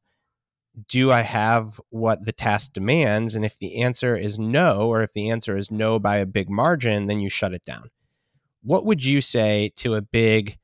[0.90, 3.36] do I have what the task demands?
[3.36, 6.50] And if the answer is no, or if the answer is no by a big
[6.50, 7.90] margin, then you shut it down.
[8.62, 10.58] What would you say to a big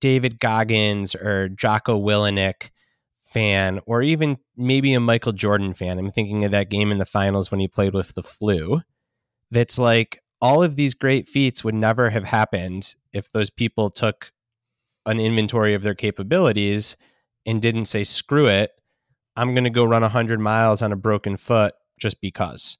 [0.00, 2.70] David Goggins or Jocko Willink
[3.32, 5.98] fan, or even maybe a Michael Jordan fan?
[5.98, 8.82] I'm thinking of that game in the finals when he played with the flu.
[9.50, 14.32] That's like, all of these great feats would never have happened if those people took
[15.06, 16.96] an inventory of their capabilities
[17.46, 18.72] and didn't say screw it
[19.36, 22.76] i'm going to go run 100 miles on a broken foot just because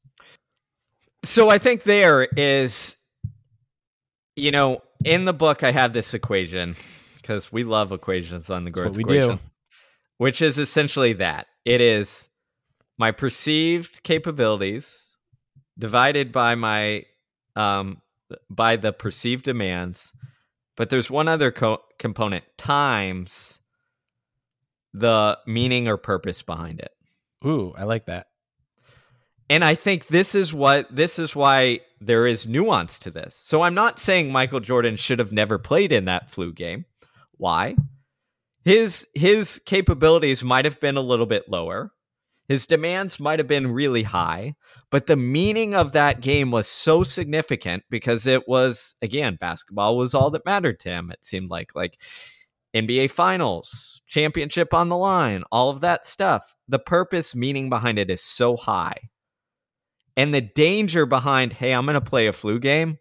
[1.25, 2.97] so i think there is
[4.37, 6.77] you know in the book i have this equation
[7.17, 9.39] because we love equations on the growth equation do.
[10.19, 12.29] which is essentially that it is
[12.99, 15.09] my perceived capabilities
[15.79, 17.05] divided by my
[17.59, 18.01] um,
[18.49, 20.13] by the perceived demands.
[20.77, 23.59] But there's one other co- component times
[24.95, 26.93] the meaning or purpose behind it.
[27.45, 28.29] Ooh, I like that.
[29.51, 33.35] And I think this is what this is why there is nuance to this.
[33.35, 36.85] So I'm not saying Michael Jordan should have never played in that flu game.
[37.37, 37.77] Why?
[38.65, 41.93] His his capabilities might have been a little bit lower.
[42.49, 44.55] His demands might have been really high,
[44.91, 50.15] but the meaning of that game was so significant because it was, again, basketball was
[50.15, 51.11] all that mattered to him.
[51.11, 52.01] It seemed like, like
[52.75, 56.55] NBA finals, championship on the line, all of that stuff.
[56.67, 59.11] The purpose, meaning behind it is so high.
[60.17, 62.99] And the danger behind, hey, I'm going to play a flu game.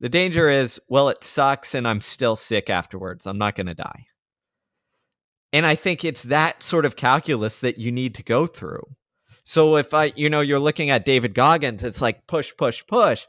[0.00, 3.26] The danger is, well, it sucks and I'm still sick afterwards.
[3.26, 4.06] I'm not going to die.
[5.52, 8.82] And I think it's that sort of calculus that you need to go through.
[9.44, 13.26] So if I, you know, you're looking at David Goggins, it's like push, push, push.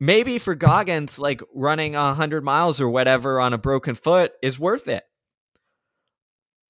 [0.00, 4.58] maybe for Goggins, like running a hundred miles or whatever on a broken foot is
[4.58, 5.04] worth it.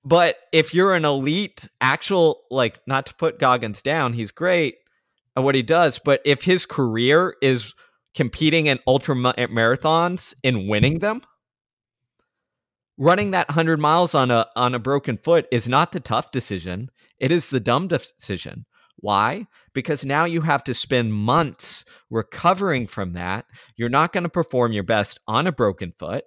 [0.05, 4.77] But if you're an elite, actual, like, not to put Goggins down, he's great
[5.37, 5.99] at what he does.
[5.99, 7.75] But if his career is
[8.15, 11.23] competing in ultra marathons and winning them,
[12.99, 16.91] running that 100 miles on a on a broken foot is not the tough decision.
[17.19, 18.67] It is the dumb decision.
[18.97, 19.47] Why?
[19.75, 23.45] Because now you have to spend months recovering from that.
[23.77, 26.25] You're not going to perform your best on a broken foot.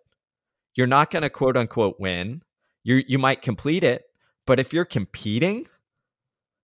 [0.75, 2.43] You're not going to quote unquote win.
[2.83, 4.03] You you might complete it
[4.49, 5.67] but if you're competing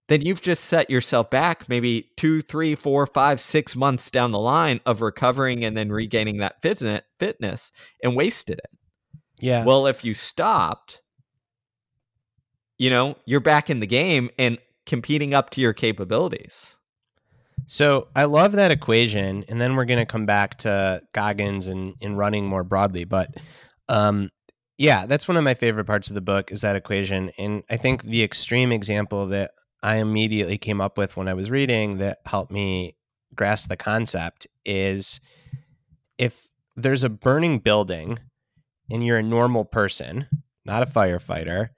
[0.08, 4.40] then you've just set yourself back maybe two three four five six months down the
[4.40, 7.72] line of recovering and then regaining that fitness
[8.04, 8.72] and wasted it
[9.46, 9.64] yeah.
[9.64, 11.02] Well, if you stopped,
[12.80, 16.76] you know, you're back in the game and competing up to your capabilities.
[17.68, 21.94] So I love that equation, and then we're going to come back to Goggins and
[22.02, 23.04] in running more broadly.
[23.06, 23.36] But
[23.88, 24.32] um,
[24.80, 27.78] yeah, that's one of my favorite parts of the book is that equation, and I
[27.78, 29.52] think the extreme example that
[29.84, 32.96] I immediately came up with when I was reading that helped me
[33.36, 35.20] grasp the concept is
[36.18, 38.18] if there's a burning building
[38.90, 40.28] and you're a normal person,
[40.66, 41.70] not a firefighter,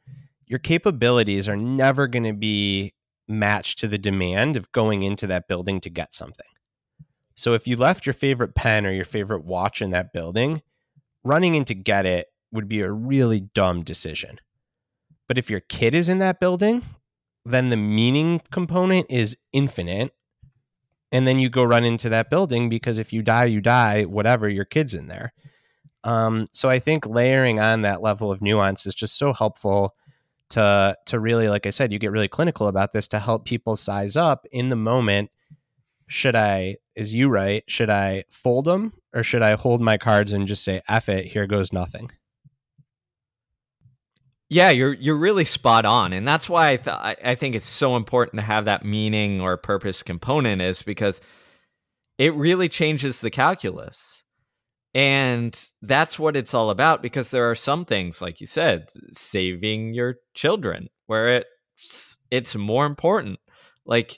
[0.46, 2.93] your capabilities are never going to be
[3.28, 6.46] matched to the demand of going into that building to get something.
[7.36, 10.62] So if you left your favorite pen or your favorite watch in that building,
[11.24, 14.39] running in to get it would be a really dumb decision.
[15.28, 16.82] But if your kid is in that building,
[17.46, 20.13] then the meaning component is infinite.
[21.12, 24.50] And then you go run into that building because if you die, you die, whatever,
[24.50, 25.34] your kid's in there.
[26.08, 29.93] Um, so I think layering on that level of nuance is just so helpful
[30.52, 33.76] to to really, like I said, you get really clinical about this to help people
[33.76, 35.32] size up in the moment.
[36.08, 37.65] Should I, is you right?
[37.67, 41.26] Should I fold them or should I hold my cards and just say "F it"?
[41.26, 42.10] Here goes nothing.
[44.50, 47.98] Yeah, you're you're really spot on, and that's why I th- I think it's so
[47.98, 51.20] important to have that meaning or purpose component, is because
[52.17, 54.24] it really changes the calculus.
[54.93, 59.93] And that's what it's all about because there are some things, like you said, saving
[59.93, 61.43] your children, where
[61.78, 63.39] it's it's more important.
[63.86, 64.17] Like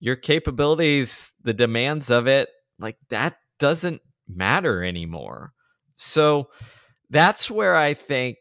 [0.00, 5.52] your capabilities, the demands of it, like that doesn't matter anymore.
[5.96, 6.48] So
[7.10, 8.38] that's where I think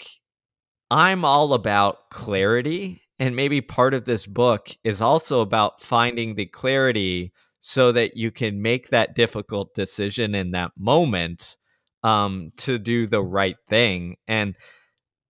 [0.91, 3.01] I'm all about clarity.
[3.17, 7.31] And maybe part of this book is also about finding the clarity
[7.67, 11.57] so that you can make that difficult decision in that moment
[12.03, 14.17] um, to do the right thing.
[14.27, 14.55] And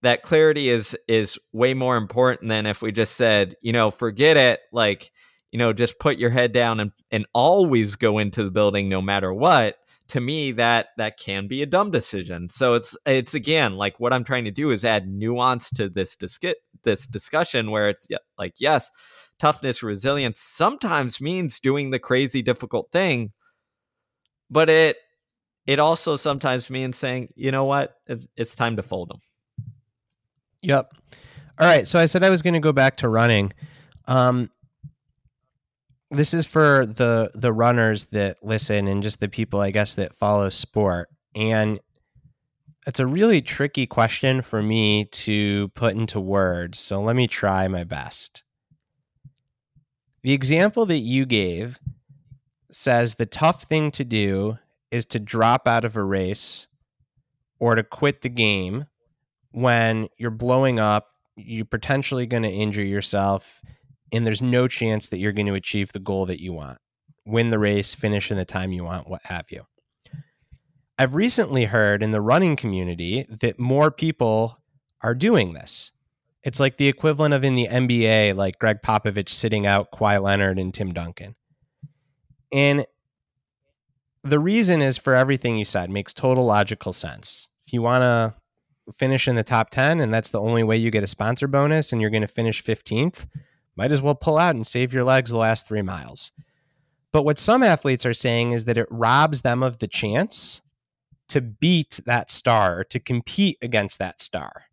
[0.01, 4.35] that clarity is is way more important than if we just said, you know, forget
[4.35, 5.11] it, like,
[5.53, 9.01] you know, just put your head down and and always go into the building no
[9.01, 9.77] matter what.
[10.09, 12.49] To me, that that can be a dumb decision.
[12.49, 16.17] So it's it's again like what I'm trying to do is add nuance to this
[16.17, 16.37] dis-
[16.83, 18.91] this discussion where it's like yes,
[19.39, 23.31] toughness, resilience sometimes means doing the crazy difficult thing,
[24.49, 24.97] but it
[25.65, 29.19] it also sometimes means saying, you know what, it's, it's time to fold them.
[30.61, 30.93] Yep.
[31.57, 31.87] All right.
[31.87, 33.51] So I said I was going to go back to running.
[34.07, 34.51] Um,
[36.11, 40.15] this is for the the runners that listen and just the people, I guess, that
[40.15, 41.09] follow sport.
[41.35, 41.79] And
[42.87, 46.79] it's a really tricky question for me to put into words.
[46.79, 48.44] So let me try my best.
[50.25, 51.77] The example that you gave
[52.71, 54.57] says the tough thing to do
[54.89, 56.65] is to drop out of a race
[57.59, 58.85] or to quit the game
[59.51, 63.61] when you're blowing up, you're potentially going to injure yourself,
[64.11, 66.79] and there's no chance that you're going to achieve the goal that you want
[67.27, 69.67] win the race, finish in the time you want, what have you.
[70.97, 74.57] I've recently heard in the running community that more people
[75.01, 75.91] are doing this.
[76.45, 80.59] It's like the equivalent of in the NBA, like Gregg Popovich sitting out Kawhi Leonard
[80.59, 81.35] and Tim Duncan.
[82.53, 82.85] And
[84.23, 87.49] the reason is for everything you said makes total logical sense.
[87.65, 88.35] If you want to
[88.93, 91.91] finish in the top 10 and that's the only way you get a sponsor bonus
[91.91, 93.25] and you're going to finish 15th,
[93.75, 96.31] might as well pull out and save your legs the last 3 miles.
[97.11, 100.61] But what some athletes are saying is that it robs them of the chance
[101.29, 104.64] to beat that star to compete against that star.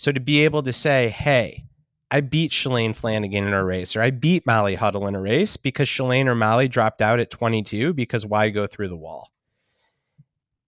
[0.00, 1.66] So to be able to say, "Hey,
[2.10, 5.58] I beat Shalane Flanagan in a race, or I beat Molly Huddle in a race
[5.58, 9.30] because Shalane or Molly dropped out at 22 because why go through the wall?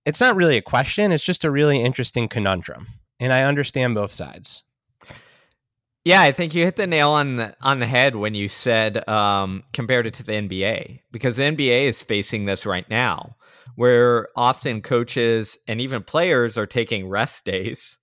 [0.04, 1.12] It's not really a question.
[1.12, 2.88] It's just a really interesting conundrum.
[3.18, 4.64] And I understand both sides.
[6.04, 9.08] Yeah, I think you hit the nail on the, on the head when you said
[9.08, 13.36] um, compared it to the NBA because the NBA is facing this right now
[13.76, 17.96] where often coaches and even players are taking rest days.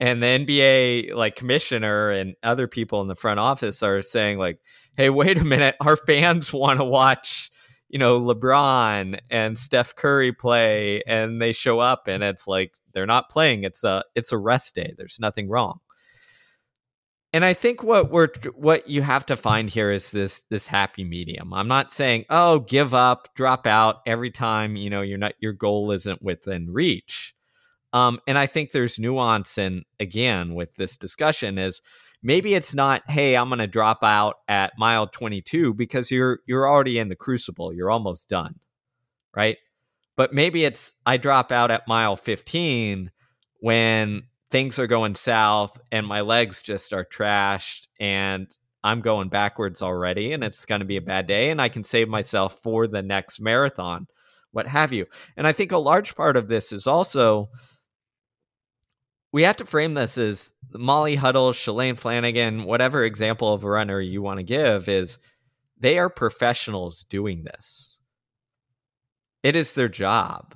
[0.00, 4.58] And the NBA like commissioner and other people in the front office are saying like,
[4.96, 7.50] "Hey, wait a minute, our fans want to watch,
[7.88, 13.06] you know, LeBron and Steph Curry play and they show up and it's like they're
[13.06, 13.64] not playing.
[13.64, 14.94] It's a it's a rest day.
[14.96, 15.80] There's nothing wrong."
[17.34, 21.02] and I think what we're what you have to find here is this this happy
[21.02, 21.52] medium.
[21.52, 25.52] I'm not saying oh give up, drop out every time you know you're not your
[25.52, 27.34] goal isn't within reach.
[27.94, 31.80] Um, and I think there's nuance and again with this discussion is
[32.22, 36.68] maybe it's not hey I'm going to drop out at mile 22 because you're you're
[36.68, 38.56] already in the crucible, you're almost done,
[39.34, 39.56] right?
[40.16, 43.12] But maybe it's I drop out at mile 15
[43.60, 48.48] when things are going south and my legs just are trashed and
[48.82, 51.84] I'm going backwards already and it's going to be a bad day and I can
[51.84, 54.08] save myself for the next marathon,
[54.50, 55.06] what have you.
[55.36, 57.50] And I think a large part of this is also
[59.34, 64.00] we have to frame this as Molly Huddle, Shalane Flanagan, whatever example of a runner
[64.00, 65.18] you want to give is
[65.76, 67.98] they are professionals doing this.
[69.42, 70.54] It is their job.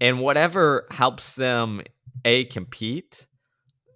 [0.00, 1.82] And whatever helps them
[2.24, 3.26] a compete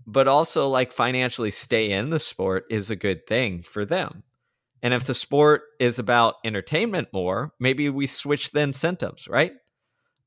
[0.07, 4.23] but also like financially stay in the sport is a good thing for them
[4.83, 9.53] and if the sport is about entertainment more maybe we switch the incentives right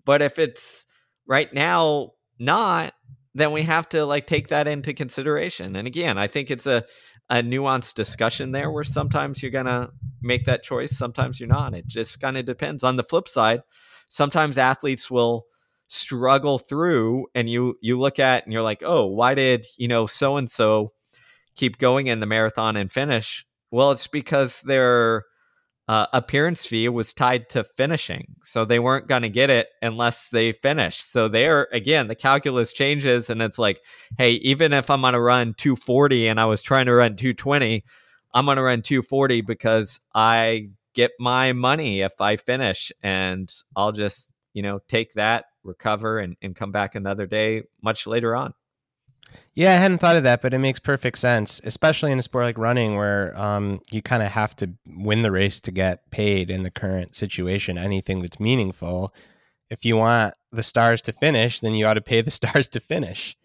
[0.06, 0.86] but if it's
[1.26, 2.94] right now not
[3.36, 5.76] then we have to like take that into consideration.
[5.76, 6.84] And again i think it's a
[7.30, 9.90] a nuanced discussion there where sometimes you're gonna
[10.22, 11.76] make that choice sometimes you're not.
[11.76, 12.84] It just kind of depends.
[12.84, 13.62] On the flip side
[14.10, 15.46] sometimes athletes will
[15.88, 20.06] struggle through and you you look at and you're like oh why did you know
[20.06, 20.90] so and so
[21.56, 23.46] keep going in the marathon and finish?
[23.72, 25.24] Well it's because their
[25.90, 30.28] uh, appearance fee was tied to finishing so they weren't going to get it unless
[30.28, 33.82] they finished so there again the calculus changes and it's like
[34.20, 37.84] hey even if i'm going to run 240 and i was trying to run 220
[38.36, 43.92] i'm going to run 240 because i get my money if i finish and i'll
[43.92, 48.54] just you know take that recover and, and come back another day much later on.
[49.56, 52.46] Yeah, I hadn't thought of that, but it makes perfect sense, especially in a sport
[52.46, 56.50] like running where um, you kind of have to win the race to get paid
[56.50, 57.78] in the current situation.
[57.78, 59.14] Anything that's meaningful,
[59.70, 62.80] if you want the stars to finish, then you ought to pay the stars to
[62.80, 63.36] finish.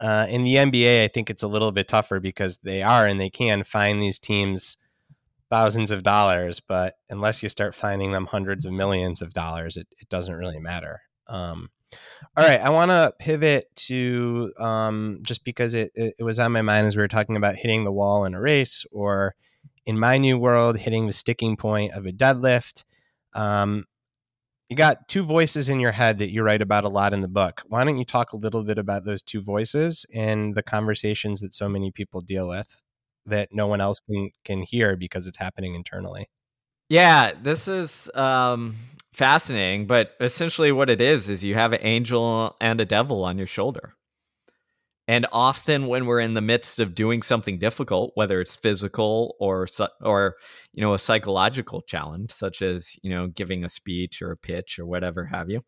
[0.00, 3.20] Uh, in the NBA, I think it's a little bit tougher because they are and
[3.20, 4.76] they can find these teams
[5.50, 9.86] thousands of dollars, but unless you start finding them hundreds of millions of dollars, it,
[9.98, 11.02] it doesn't really matter.
[11.28, 11.68] Um,
[12.36, 16.52] all right, I want to pivot to um, just because it, it, it was on
[16.52, 19.34] my mind as we were talking about hitting the wall in a race, or
[19.84, 22.84] in my new world, hitting the sticking point of a deadlift.
[23.34, 23.84] Um,
[24.68, 27.28] you got two voices in your head that you write about a lot in the
[27.28, 27.62] book.
[27.66, 31.52] Why don't you talk a little bit about those two voices and the conversations that
[31.52, 32.74] so many people deal with
[33.26, 36.30] that no one else can can hear because it's happening internally?
[36.88, 38.76] Yeah, this is um
[39.12, 43.38] fascinating, but essentially what it is is you have an angel and a devil on
[43.38, 43.94] your shoulder.
[45.08, 49.66] And often when we're in the midst of doing something difficult, whether it's physical or
[50.00, 50.36] or
[50.72, 54.78] you know a psychological challenge such as, you know, giving a speech or a pitch
[54.78, 55.62] or whatever have you,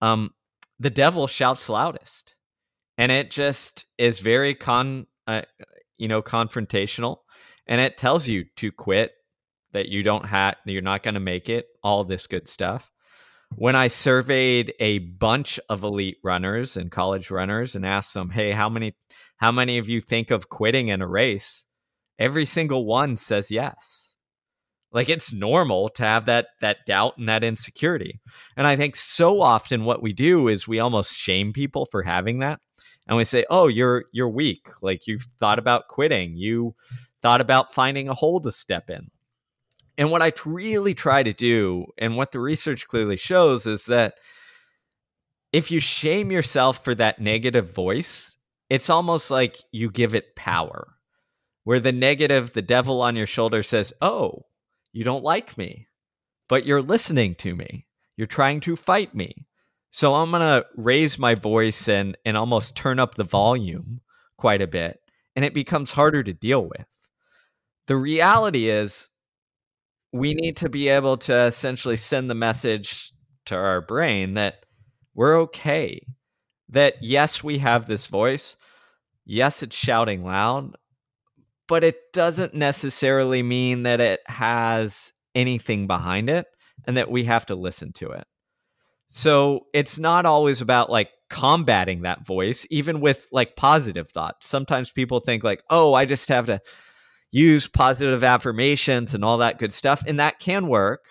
[0.00, 0.30] um
[0.78, 2.34] the devil shouts loudest.
[2.96, 5.42] And it just is very con uh,
[5.98, 7.18] you know confrontational
[7.66, 9.12] and it tells you to quit
[9.78, 12.90] that you don't have you're not going to make it all this good stuff.
[13.54, 18.50] When i surveyed a bunch of elite runners and college runners and asked them hey
[18.50, 18.96] how many
[19.36, 21.64] how many of you think of quitting in a race?
[22.18, 24.16] Every single one says yes.
[24.90, 28.20] Like it's normal to have that that doubt and that insecurity.
[28.56, 32.40] And i think so often what we do is we almost shame people for having
[32.40, 32.58] that.
[33.06, 34.66] And we say oh you're you're weak.
[34.82, 36.36] Like you've thought about quitting.
[36.36, 36.74] You
[37.22, 39.10] thought about finding a hole to step in
[39.98, 44.14] and what I really try to do, and what the research clearly shows, is that
[45.52, 48.36] if you shame yourself for that negative voice,
[48.70, 50.94] it's almost like you give it power.
[51.64, 54.46] Where the negative, the devil on your shoulder says, Oh,
[54.92, 55.88] you don't like me,
[56.48, 57.86] but you're listening to me.
[58.16, 59.46] You're trying to fight me.
[59.90, 64.00] So I'm going to raise my voice and, and almost turn up the volume
[64.36, 65.00] quite a bit,
[65.34, 66.86] and it becomes harder to deal with.
[67.86, 69.08] The reality is,
[70.12, 73.12] we need to be able to essentially send the message
[73.46, 74.64] to our brain that
[75.14, 76.06] we're okay.
[76.68, 78.56] That yes, we have this voice.
[79.24, 80.76] Yes, it's shouting loud,
[81.66, 86.46] but it doesn't necessarily mean that it has anything behind it
[86.86, 88.26] and that we have to listen to it.
[89.08, 94.46] So it's not always about like combating that voice, even with like positive thoughts.
[94.46, 96.60] Sometimes people think like, oh, I just have to
[97.30, 100.02] use positive affirmations and all that good stuff.
[100.06, 101.04] And that can work.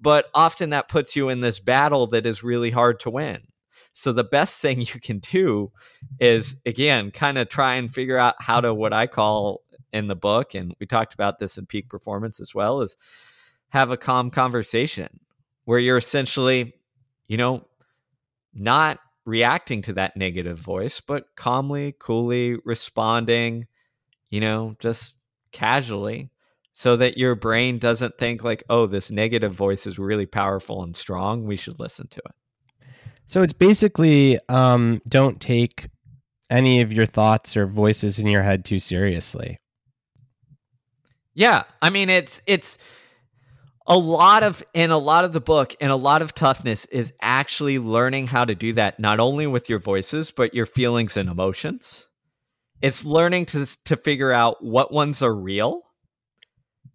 [0.00, 3.42] But often that puts you in this battle that is really hard to win.
[3.92, 5.72] So the best thing you can do
[6.20, 9.62] is again kind of try and figure out how to what I call
[9.92, 12.96] in the book and we talked about this in peak performance as well is
[13.70, 15.20] have a calm conversation
[15.64, 16.74] where you're essentially
[17.26, 17.64] you know
[18.52, 23.66] not reacting to that negative voice but calmly coolly responding
[24.28, 25.14] you know just
[25.52, 26.30] casually
[26.72, 30.94] so that your brain doesn't think like oh this negative voice is really powerful and
[30.94, 32.34] strong we should listen to it
[33.28, 35.88] so it's basically um, don't take
[36.48, 39.58] any of your thoughts or voices in your head too seriously.
[41.34, 42.78] Yeah, I mean it's it's
[43.86, 47.12] a lot of in a lot of the book and a lot of toughness is
[47.20, 51.28] actually learning how to do that not only with your voices but your feelings and
[51.28, 52.06] emotions.
[52.80, 55.82] It's learning to to figure out what ones are real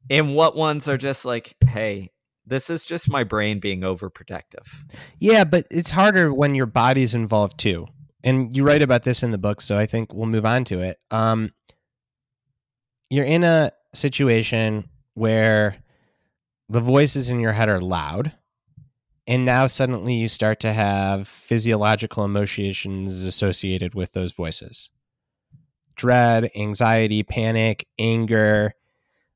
[0.10, 2.12] and what ones are just like, hey,
[2.46, 4.68] this is just my brain being overprotective.
[5.20, 7.88] Yeah, but it's harder when your body's involved too.
[8.24, 10.80] And you write about this in the book, so I think we'll move on to
[10.80, 10.98] it.
[11.12, 11.52] Um,
[13.10, 15.76] you're in a situation where
[16.70, 18.32] the voices in your head are loud,
[19.28, 24.90] and now suddenly you start to have physiological emotions associated with those voices
[25.96, 28.74] dread, anxiety, panic, anger,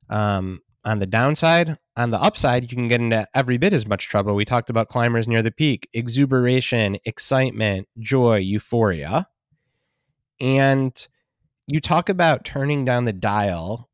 [0.08, 1.76] um, on the downside.
[1.96, 4.34] On the upside, you can get into every bit as much trouble.
[4.34, 9.28] We talked about climbers near the peak, exuberation, excitement, joy, euphoria.
[10.40, 11.08] And
[11.66, 13.90] you talk about turning down the dial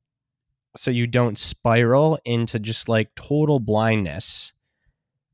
[0.76, 4.52] so you don't spiral into just like total blindness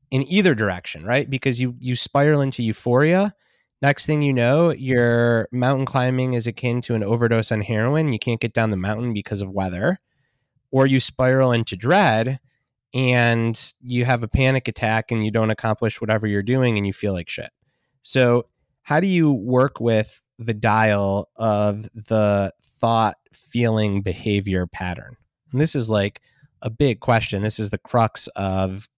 [0.09, 1.29] in either direction, right?
[1.29, 3.33] Because you you spiral into euphoria.
[3.81, 8.13] Next thing you know, your mountain climbing is akin to an overdose on heroin.
[8.13, 9.99] You can't get down the mountain because of weather
[10.69, 12.39] or you spiral into dread
[12.93, 16.93] and you have a panic attack and you don't accomplish whatever you're doing and you
[16.93, 17.49] feel like shit.
[18.01, 18.47] So,
[18.83, 25.15] how do you work with the dial of the thought, feeling, behavior pattern?
[25.51, 26.21] And this is like
[26.61, 27.43] a big question.
[27.43, 28.89] This is the crux of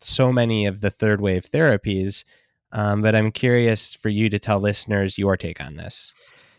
[0.00, 2.24] so many of the third wave therapies.
[2.72, 6.14] Um, but I'm curious for you to tell listeners your take on this.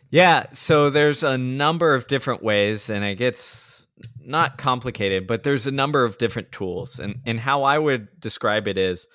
[0.09, 3.86] Yeah, so there's a number of different ways, and it gets
[4.20, 6.99] not complicated, but there's a number of different tools.
[6.99, 9.07] And, and how I would describe it is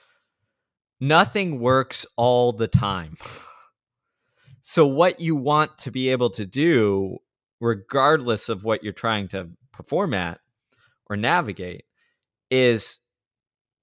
[1.01, 3.17] nothing works all the time.
[4.69, 7.19] So, what you want to be able to do,
[7.61, 10.41] regardless of what you're trying to perform at
[11.09, 11.85] or navigate,
[12.51, 12.99] is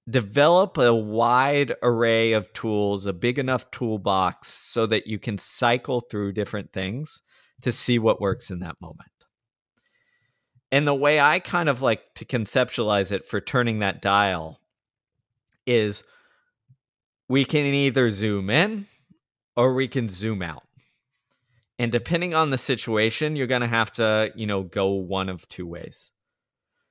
[0.08, 6.00] develop a wide array of tools, a big enough toolbox so that you can cycle
[6.00, 7.22] through different things
[7.62, 9.10] to see what works in that moment.
[10.70, 14.60] And the way I kind of like to conceptualize it for turning that dial
[15.66, 16.02] is
[17.28, 18.86] we can either zoom in
[19.56, 20.64] or we can zoom out.
[21.78, 25.48] And depending on the situation, you're going to have to, you know, go one of
[25.48, 26.10] two ways.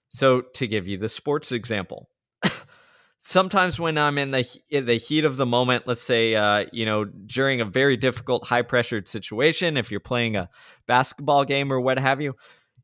[0.09, 2.09] So to give you the sports example,
[3.25, 6.85] sometimes when I'm in the in the heat of the moment, let's say, uh, you
[6.85, 10.49] know, during a very difficult, high pressured situation, if you're playing a
[10.87, 12.35] basketball game or what have you,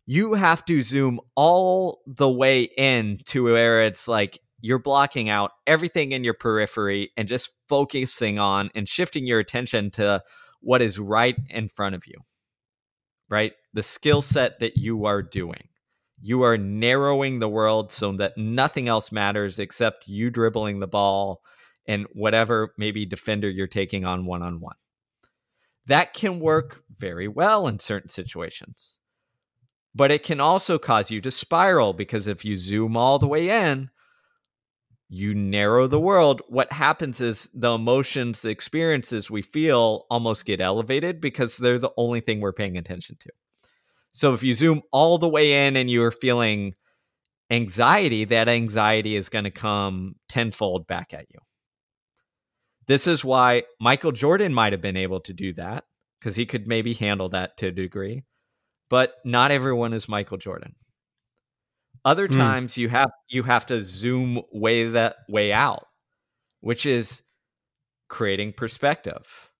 [0.05, 5.51] you have to zoom all the way in to where it's like you're blocking out
[5.67, 10.23] everything in your periphery and just focusing on and shifting your attention to
[10.61, 12.15] what is right in front of you.
[13.29, 13.53] Right?
[13.73, 15.68] The skill set that you are doing.
[16.21, 21.41] You are narrowing the world so that nothing else matters except you dribbling the ball
[21.87, 24.75] and whatever maybe defender you're taking on one on one.
[25.85, 28.97] That can work very well in certain situations
[29.99, 33.49] but it can also cause you to spiral because if you zoom all the way
[33.49, 33.89] in,
[35.09, 36.41] you narrow the world.
[36.47, 41.91] What happens is the emotions, the experiences we feel almost get elevated because they're the
[41.97, 43.29] only thing we're paying attention to.
[44.11, 46.73] So if you zoom all the way in and you're feeling
[47.49, 51.39] anxiety, that anxiety is going to come tenfold back at you.
[52.87, 55.85] This is why Michael Jordan might have been able to do that
[56.19, 58.23] because he could maybe handle that to a degree
[58.89, 60.75] but not everyone is Michael Jordan.
[62.03, 62.35] Other mm.
[62.35, 65.85] times you have you have to zoom way that way out,
[66.61, 67.21] which is
[68.07, 69.51] creating perspective,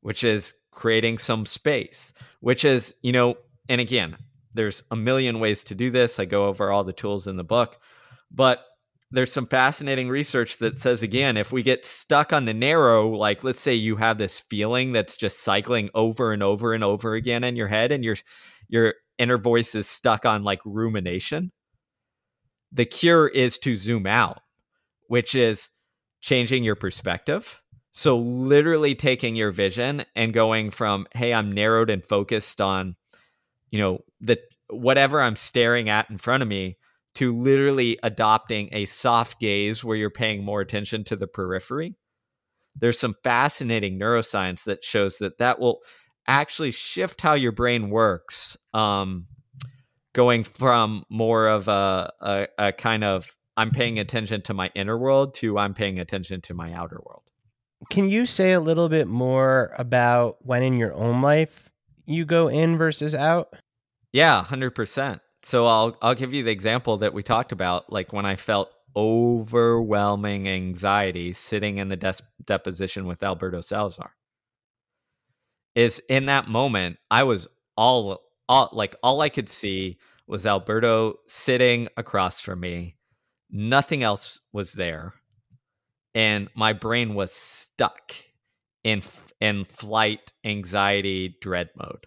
[0.00, 3.34] which is creating some space, which is, you know,
[3.70, 4.16] and again,
[4.52, 6.18] there's a million ways to do this.
[6.18, 7.78] I go over all the tools in the book,
[8.28, 8.64] but
[9.12, 13.42] there's some fascinating research that says again if we get stuck on the narrow like
[13.42, 17.42] let's say you have this feeling that's just cycling over and over and over again
[17.42, 18.16] in your head and your
[18.68, 21.50] your inner voice is stuck on like rumination
[22.70, 24.42] the cure is to zoom out
[25.08, 25.70] which is
[26.20, 27.60] changing your perspective
[27.90, 32.94] so literally taking your vision and going from hey i'm narrowed and focused on
[33.70, 36.76] you know the whatever i'm staring at in front of me
[37.14, 41.96] to literally adopting a soft gaze where you're paying more attention to the periphery.
[42.76, 45.80] There's some fascinating neuroscience that shows that that will
[46.28, 49.26] actually shift how your brain works, um,
[50.12, 54.96] going from more of a, a, a kind of I'm paying attention to my inner
[54.96, 57.22] world to I'm paying attention to my outer world.
[57.90, 61.69] Can you say a little bit more about when in your own life
[62.10, 63.54] you go in versus out?
[64.12, 68.26] Yeah, 100% so I'll I'll give you the example that we talked about, like when
[68.26, 74.12] I felt overwhelming anxiety sitting in the des- deposition with Alberto Salazar.
[75.74, 81.14] Is in that moment I was all all like all I could see was Alberto
[81.26, 82.96] sitting across from me.
[83.50, 85.14] Nothing else was there.
[86.14, 88.14] And my brain was stuck
[88.84, 89.02] in
[89.40, 92.06] in flight anxiety dread mode.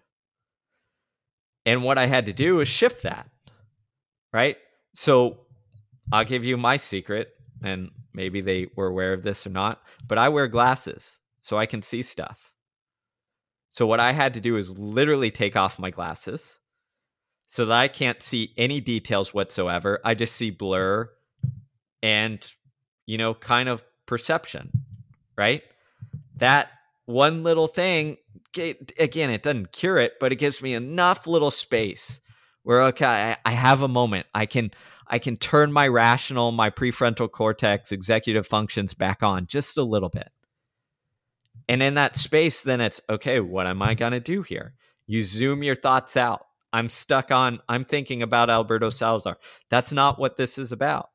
[1.65, 3.29] And what I had to do was shift that.
[4.31, 4.57] Right?
[4.93, 5.39] So
[6.11, 7.29] I'll give you my secret,
[7.63, 11.65] and maybe they were aware of this or not, but I wear glasses so I
[11.65, 12.51] can see stuff.
[13.69, 16.59] So what I had to do is literally take off my glasses
[17.45, 19.99] so that I can't see any details whatsoever.
[20.03, 21.09] I just see blur
[22.01, 22.45] and,
[23.05, 24.71] you know, kind of perception,
[25.37, 25.63] right?
[26.37, 26.69] That
[27.05, 28.17] one little thing
[28.99, 32.21] again, it doesn't cure it, but it gives me enough little space
[32.63, 34.27] where okay, I, I have a moment.
[34.33, 34.71] I can
[35.07, 40.09] I can turn my rational, my prefrontal cortex, executive functions back on just a little
[40.09, 40.31] bit.
[41.67, 44.73] And in that space, then it's okay, what am I gonna do here?
[45.05, 46.45] You zoom your thoughts out.
[46.71, 49.37] I'm stuck on, I'm thinking about Alberto Salazar.
[49.69, 51.09] That's not what this is about.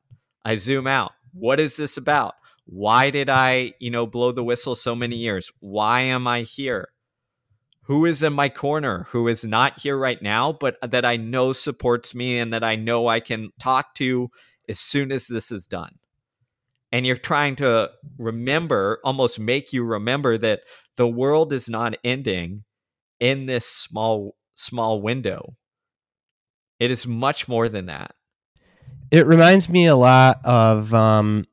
[0.45, 1.11] I zoom out.
[1.33, 2.35] What is this about?
[2.71, 5.51] Why did I, you know, blow the whistle so many years?
[5.59, 6.89] Why am I here?
[7.89, 11.53] who is in my corner, who is not here right now, but that I know
[11.53, 14.29] supports me and that I know I can talk to
[14.69, 15.95] as soon as this is done.
[16.91, 17.89] And you're trying to
[18.19, 20.61] remember, almost make you remember that
[20.97, 22.63] the world is not ending
[23.19, 25.55] in this small small window.
[26.79, 28.13] It is much more than that.
[29.09, 31.47] It reminds me a lot of um,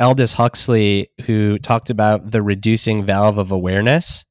[0.00, 4.24] Aldous Huxley, who talked about the reducing valve of awareness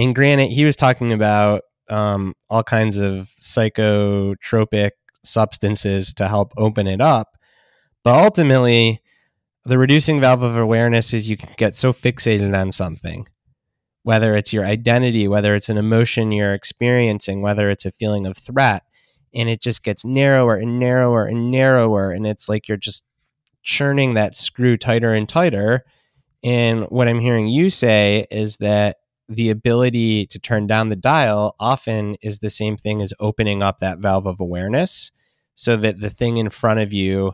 [0.00, 6.86] and granted, he was talking about um, all kinds of psychotropic substances to help open
[6.86, 7.36] it up.
[8.02, 9.02] But ultimately,
[9.64, 13.26] the reducing valve of awareness is you can get so fixated on something,
[14.04, 18.38] whether it's your identity, whether it's an emotion you're experiencing, whether it's a feeling of
[18.38, 18.84] threat,
[19.34, 22.10] and it just gets narrower and narrower and narrower.
[22.10, 23.04] And it's like you're just
[23.62, 25.84] churning that screw tighter and tighter.
[26.42, 28.96] And what I'm hearing you say is that
[29.28, 33.78] the ability to turn down the dial often is the same thing as opening up
[33.78, 35.12] that valve of awareness
[35.54, 37.32] so that the thing in front of you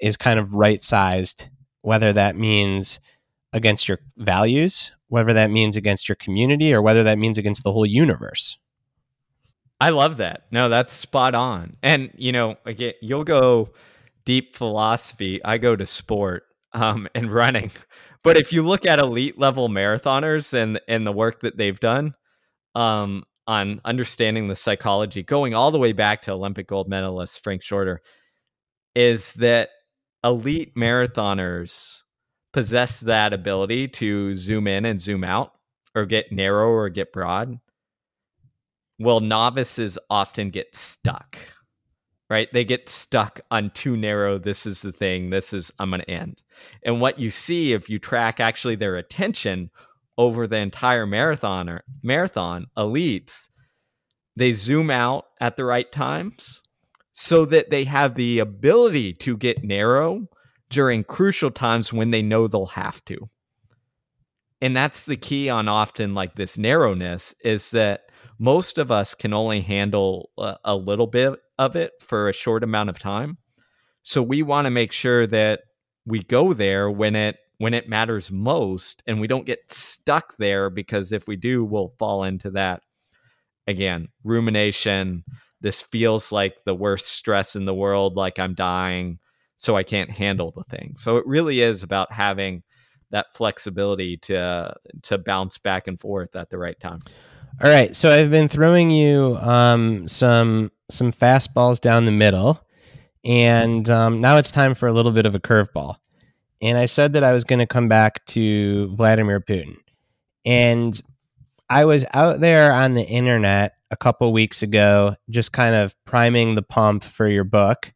[0.00, 1.48] is kind of right sized,
[1.82, 3.00] whether that means
[3.52, 7.72] against your values, whether that means against your community, or whether that means against the
[7.72, 8.58] whole universe.
[9.80, 10.44] I love that.
[10.50, 11.76] No, that's spot on.
[11.82, 13.70] And, you know, again, you'll go
[14.24, 15.40] deep philosophy.
[15.44, 17.70] I go to sport um, and running.
[18.22, 22.14] But if you look at elite level marathoners and and the work that they've done
[22.74, 27.62] um, on understanding the psychology, going all the way back to Olympic gold medalist Frank
[27.62, 28.02] Shorter,
[28.94, 29.70] is that
[30.22, 32.02] elite marathoners
[32.52, 35.52] possess that ability to zoom in and zoom out,
[35.94, 37.58] or get narrow or get broad.
[38.98, 41.38] Well, novices often get stuck
[42.30, 42.50] right?
[42.52, 44.38] They get stuck on too narrow.
[44.38, 45.30] This is the thing.
[45.30, 46.42] This is, I'm going to end.
[46.84, 49.70] And what you see if you track actually their attention
[50.16, 53.48] over the entire marathon or marathon elites,
[54.36, 56.62] they zoom out at the right times
[57.10, 60.28] so that they have the ability to get narrow
[60.70, 63.28] during crucial times when they know they'll have to.
[64.62, 68.09] And that's the key on often like this narrowness is that
[68.40, 72.64] most of us can only handle a, a little bit of it for a short
[72.64, 73.38] amount of time.
[74.02, 75.60] So we want to make sure that
[76.04, 80.70] we go there when it when it matters most and we don't get stuck there
[80.70, 82.80] because if we do we'll fall into that
[83.66, 85.22] again rumination
[85.60, 89.18] this feels like the worst stress in the world like i'm dying
[89.60, 90.94] so I can't handle the thing.
[90.96, 92.62] So it really is about having
[93.10, 97.00] that flexibility to to bounce back and forth at the right time.
[97.62, 102.60] All right, so I've been throwing you um, some some fastballs down the middle,
[103.24, 105.96] and um, now it's time for a little bit of a curveball.
[106.62, 109.76] And I said that I was going to come back to Vladimir Putin,
[110.44, 111.00] and
[111.68, 116.54] I was out there on the internet a couple weeks ago, just kind of priming
[116.54, 117.92] the pump for your book,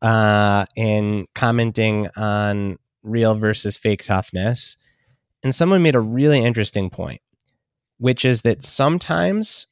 [0.00, 4.76] uh, and commenting on real versus fake toughness.
[5.42, 7.20] And someone made a really interesting point,
[8.02, 9.68] which is that sometimes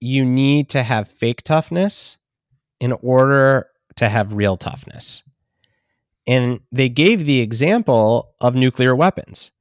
[0.00, 2.18] you need to have fake toughness
[2.80, 5.22] in order to have real toughness.
[6.26, 9.52] And they gave the example of nuclear weapons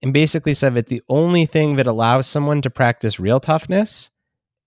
[0.00, 4.10] and basically said that the only thing that allows someone to practice real toughness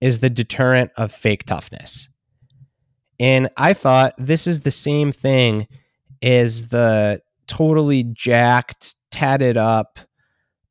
[0.02, 2.10] is the deterrent of fake toughness.
[3.18, 5.68] And I thought this is the same thing
[6.22, 10.00] as the totally jacked, tatted up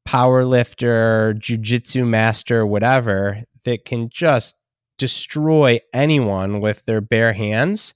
[0.06, 4.58] power lifter, jujitsu master, whatever, that can just
[4.97, 7.93] destroy anyone with their bare hands.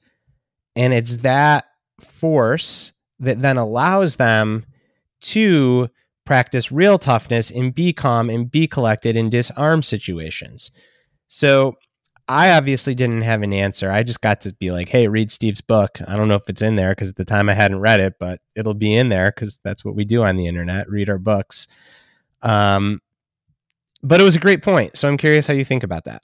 [0.76, 1.66] And it's that
[2.02, 4.66] force that then allows them
[5.20, 5.90] to
[6.26, 10.72] practice real toughness and be calm and be collected in disarm situations.
[11.28, 11.76] So
[12.28, 13.90] I obviously didn't have an answer.
[13.90, 16.00] I just got to be like, hey, read Steve's book.
[16.06, 18.16] I don't know if it's in there because at the time I hadn't read it,
[18.20, 21.18] but it'll be in there because that's what we do on the internet read our
[21.18, 21.68] books.
[22.42, 23.02] Um,
[24.04, 24.96] but it was a great point.
[24.96, 26.22] So I'm curious how you think about that.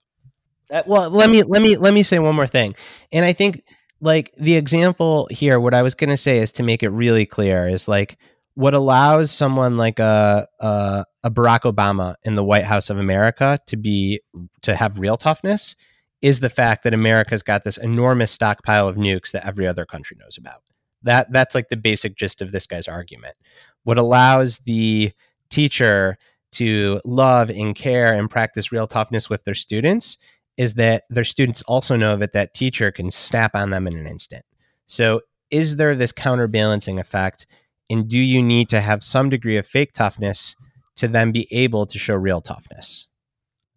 [0.71, 2.75] Uh, well, let me let me let me say one more thing.
[3.11, 3.63] And I think
[4.01, 7.25] like the example here, what I was going to say is to make it really
[7.25, 8.17] clear is like
[8.55, 13.59] what allows someone like a, a, a Barack Obama in the White House of America
[13.67, 14.21] to be
[14.61, 15.75] to have real toughness
[16.21, 20.17] is the fact that America's got this enormous stockpile of nukes that every other country
[20.19, 20.61] knows about.
[21.01, 23.35] That that's like the basic gist of this guy's argument.
[23.83, 25.11] What allows the
[25.53, 26.17] teacher
[26.53, 30.17] to love and care and practice real toughness with their students
[30.57, 34.07] is that their students also know that that teacher can snap on them in an
[34.07, 34.43] instant.
[34.85, 37.45] So, is there this counterbalancing effect?
[37.89, 40.55] And do you need to have some degree of fake toughness
[40.95, 43.07] to then be able to show real toughness?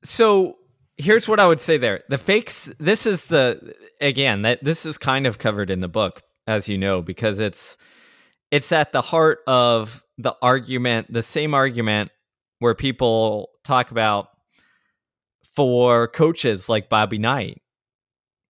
[0.03, 0.57] So,
[0.97, 2.03] here's what I would say there.
[2.09, 6.23] The fakes this is the again, that this is kind of covered in the book
[6.47, 7.77] as you know because it's
[8.51, 12.11] it's at the heart of the argument, the same argument
[12.59, 14.29] where people talk about
[15.45, 17.61] for coaches like Bobby Knight,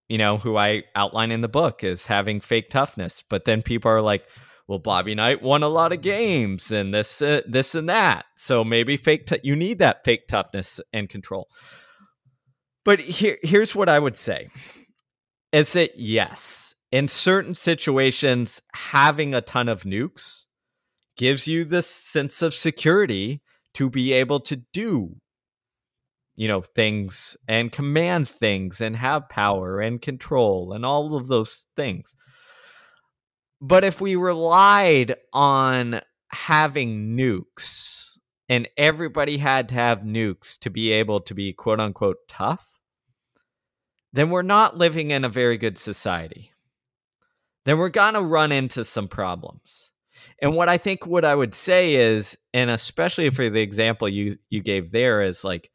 [0.08, 3.90] you know, who I outline in the book is having fake toughness, but then people
[3.90, 4.28] are like,
[4.68, 8.26] well, Bobby Knight won a lot of games and this, uh, this and that.
[8.36, 11.48] So maybe fake, t- you need that fake toughness and control.
[12.84, 14.48] But here, here's what I would say
[15.52, 20.44] is that yes, in certain situations, having a ton of nukes
[21.16, 23.42] gives you the sense of security
[23.74, 25.16] to be able to do
[26.34, 31.64] you know things and command things and have power and control and all of those
[31.74, 32.14] things
[33.60, 38.18] but if we relied on having nukes
[38.50, 42.76] and everybody had to have nukes to be able to be quote unquote tough
[44.16, 46.50] then we're not living in a very good society.
[47.66, 49.90] Then we're going to run into some problems.
[50.40, 54.36] And what I think what I would say is, and especially for the example you
[54.48, 55.70] you gave there is like,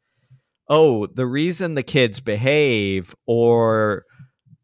[0.68, 4.04] oh, the reason the kids behave or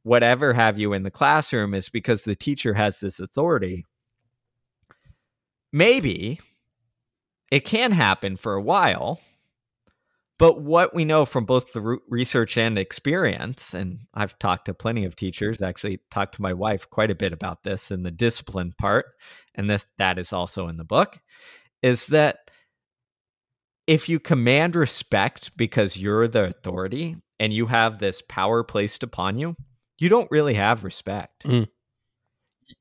[0.02, 3.84] whatever have you in the classroom is because the teacher has this authority.
[5.70, 6.40] Maybe
[7.50, 9.20] it can happen for a while,
[10.38, 15.04] but what we know from both the research and experience, and I've talked to plenty
[15.04, 18.72] of teachers, actually talked to my wife quite a bit about this in the discipline
[18.78, 19.06] part,
[19.54, 21.18] and this that is also in the book,
[21.82, 22.50] is that
[23.88, 29.38] if you command respect because you're the authority and you have this power placed upon
[29.38, 29.56] you,
[29.98, 31.44] you don't really have respect.
[31.44, 31.68] Mm.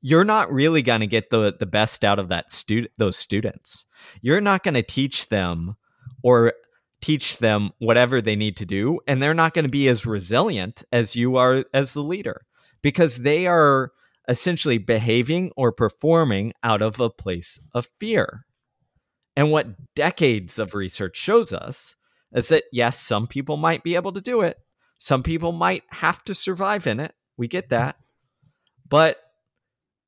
[0.00, 3.84] You're not really going to get the the best out of that student those students.
[4.20, 5.76] You're not going to teach them
[6.22, 6.52] or
[7.00, 10.82] teach them whatever they need to do and they're not going to be as resilient
[10.90, 12.42] as you are as the leader
[12.82, 13.92] because they are
[14.28, 18.44] essentially behaving or performing out of a place of fear.
[19.36, 21.96] And what decades of research shows us
[22.32, 24.58] is that yes, some people might be able to do it.
[24.98, 27.14] Some people might have to survive in it.
[27.36, 27.96] We get that.
[28.88, 29.18] But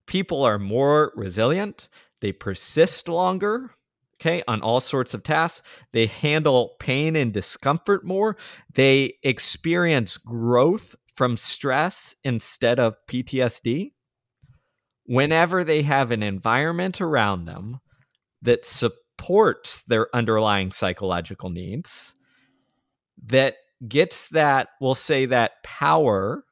[0.06, 1.88] people are more resilient,
[2.20, 3.70] they persist longer,
[4.20, 5.66] okay, on all sorts of tasks.
[5.92, 8.36] They handle pain and discomfort more.
[8.74, 13.92] They experience growth from stress instead of PTSD.
[15.10, 17.80] whenever they have an environment around them
[18.42, 22.14] that supports their underlying psychological needs,
[23.26, 23.56] that
[23.88, 26.44] gets that, we'll say that power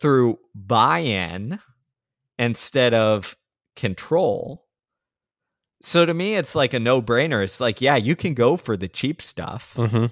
[0.00, 1.60] through buy in
[2.38, 3.36] instead of
[3.76, 4.61] control.
[5.82, 7.42] So to me, it's like a no brainer.
[7.42, 9.74] It's like, yeah, you can go for the cheap stuff.
[9.76, 10.06] Mm-hmm.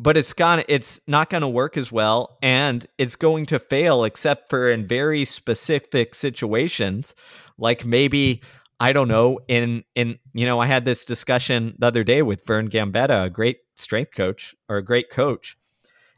[0.00, 4.50] But it's gonna it's not gonna work as well, and it's going to fail except
[4.50, 7.14] for in very specific situations,
[7.58, 8.42] like maybe
[8.80, 9.38] I don't know.
[9.46, 13.30] In in you know, I had this discussion the other day with Vern Gambetta, a
[13.30, 15.56] great strength coach or a great coach,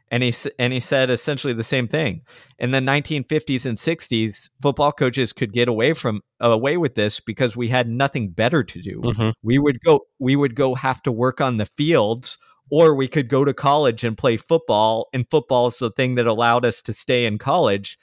[0.09, 2.21] and he and he said essentially the same thing.
[2.59, 7.57] In the 1950s and 60s, football coaches could get away from away with this because
[7.57, 9.01] we had nothing better to do.
[9.01, 9.29] Mm-hmm.
[9.43, 12.37] We would go we would go have to work on the fields
[12.69, 16.27] or we could go to college and play football and football is the thing that
[16.27, 17.97] allowed us to stay in college.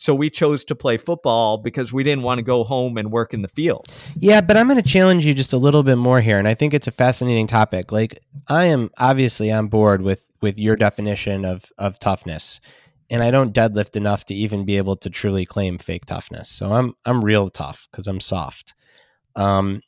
[0.00, 3.34] So we chose to play football because we didn't want to go home and work
[3.34, 4.12] in the fields.
[4.16, 6.54] Yeah, but I'm going to challenge you just a little bit more here, and I
[6.54, 7.90] think it's a fascinating topic.
[7.90, 12.60] Like I am obviously on board with with your definition of of toughness,
[13.10, 16.48] and I don't deadlift enough to even be able to truly claim fake toughness.
[16.48, 18.74] So I'm I'm real tough because I'm soft.
[19.34, 19.82] Um,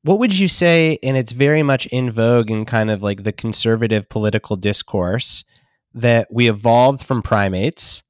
[0.00, 0.98] what would you say?
[1.02, 5.44] And it's very much in vogue in kind of like the conservative political discourse
[5.92, 8.02] that we evolved from primates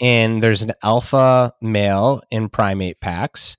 [0.00, 3.56] and there's an alpha male in primate packs.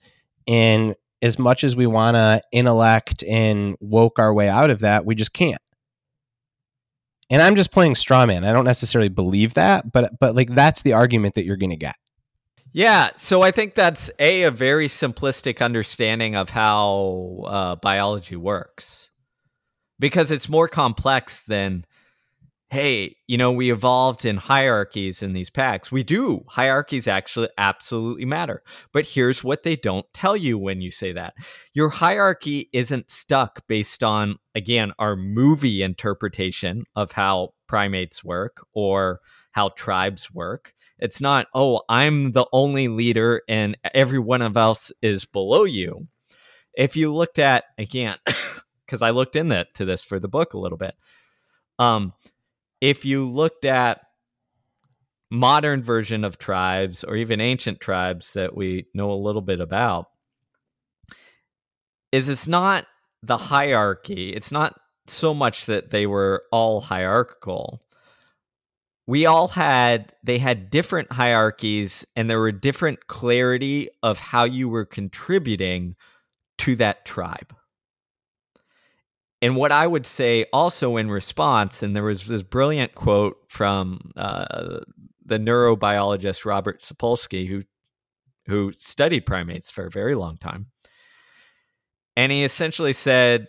[0.47, 5.05] And as much as we want to intellect and woke our way out of that
[5.05, 5.61] we just can't.
[7.29, 8.45] And i'm just playing straw man.
[8.45, 11.75] I don't necessarily believe that but but like that's the argument that you're going to
[11.75, 11.95] get.
[12.73, 19.09] Yeah, so I think that's a a very simplistic understanding of how uh, biology works,
[19.97, 21.85] because it's more complex than,
[22.69, 25.91] hey, you know, we evolved in hierarchies in these packs.
[25.91, 28.61] We do hierarchies actually absolutely matter,
[28.91, 31.33] but here's what they don't tell you when you say that:
[31.73, 39.19] your hierarchy isn't stuck based on again our movie interpretation of how primates work or
[39.51, 40.73] how tribes work.
[40.99, 46.07] It's not, oh, I'm the only leader and everyone of else is below you.
[46.73, 48.17] If you looked at again,
[48.85, 50.95] because I looked in to this for the book a little bit.
[51.79, 52.13] Um,
[52.81, 54.01] if you looked at
[55.29, 60.07] modern version of tribes or even ancient tribes that we know a little bit about,
[62.11, 62.85] is it's not
[63.21, 64.31] the hierarchy.
[64.33, 67.81] It's not so much that they were all hierarchical
[69.07, 74.69] we all had they had different hierarchies and there were different clarity of how you
[74.69, 75.95] were contributing
[76.59, 77.55] to that tribe
[79.41, 84.11] and what i would say also in response and there was this brilliant quote from
[84.15, 84.79] uh,
[85.25, 87.63] the neurobiologist robert sapolsky who
[88.47, 90.67] who studied primates for a very long time
[92.15, 93.47] and he essentially said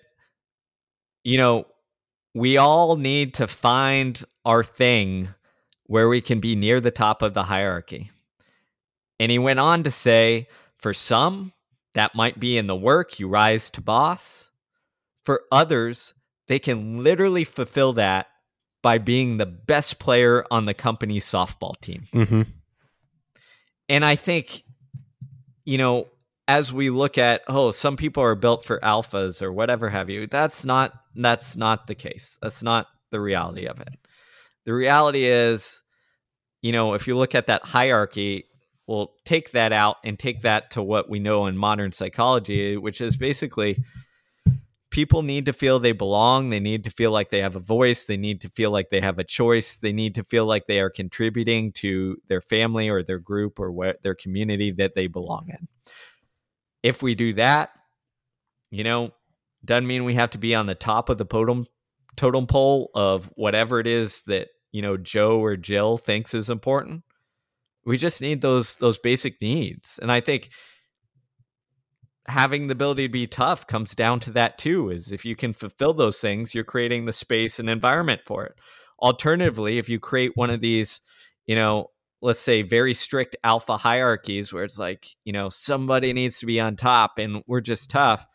[1.24, 1.64] you know
[2.34, 5.28] we all need to find our thing
[5.88, 8.10] where we can be near the top of the hierarchy.
[9.18, 11.52] And he went on to say, for some,
[11.94, 14.47] that might be in the work you rise to boss.
[15.28, 16.14] For others,
[16.46, 18.28] they can literally fulfill that
[18.82, 22.06] by being the best player on the company softball team.
[22.14, 22.42] mm-hmm.
[23.90, 24.62] And I think,
[25.66, 26.06] you know,
[26.48, 30.26] as we look at, oh, some people are built for alphas or whatever have you,
[30.26, 32.38] that's not that's not the case.
[32.40, 33.98] That's not the reality of it.
[34.64, 35.82] The reality is,
[36.62, 38.46] you know, if you look at that hierarchy,
[38.86, 43.02] we'll take that out and take that to what we know in modern psychology, which
[43.02, 43.84] is basically
[44.90, 46.50] people need to feel they belong.
[46.50, 48.04] They need to feel like they have a voice.
[48.04, 49.76] They need to feel like they have a choice.
[49.76, 53.70] They need to feel like they are contributing to their family or their group or
[53.70, 55.68] what their community that they belong in.
[56.82, 57.70] If we do that,
[58.70, 59.12] you know,
[59.64, 61.66] doesn't mean we have to be on the top of the totem
[62.16, 67.02] totem pole of whatever it is that you know Joe or Jill thinks is important.
[67.84, 69.98] We just need those those basic needs.
[70.00, 70.50] And I think
[72.28, 75.52] having the ability to be tough comes down to that too is if you can
[75.52, 78.54] fulfill those things, you're creating the space and environment for it.
[79.00, 81.00] Alternatively, if you create one of these,
[81.46, 86.38] you know, let's say very strict alpha hierarchies where it's like, you know, somebody needs
[86.40, 88.26] to be on top and we're just tough,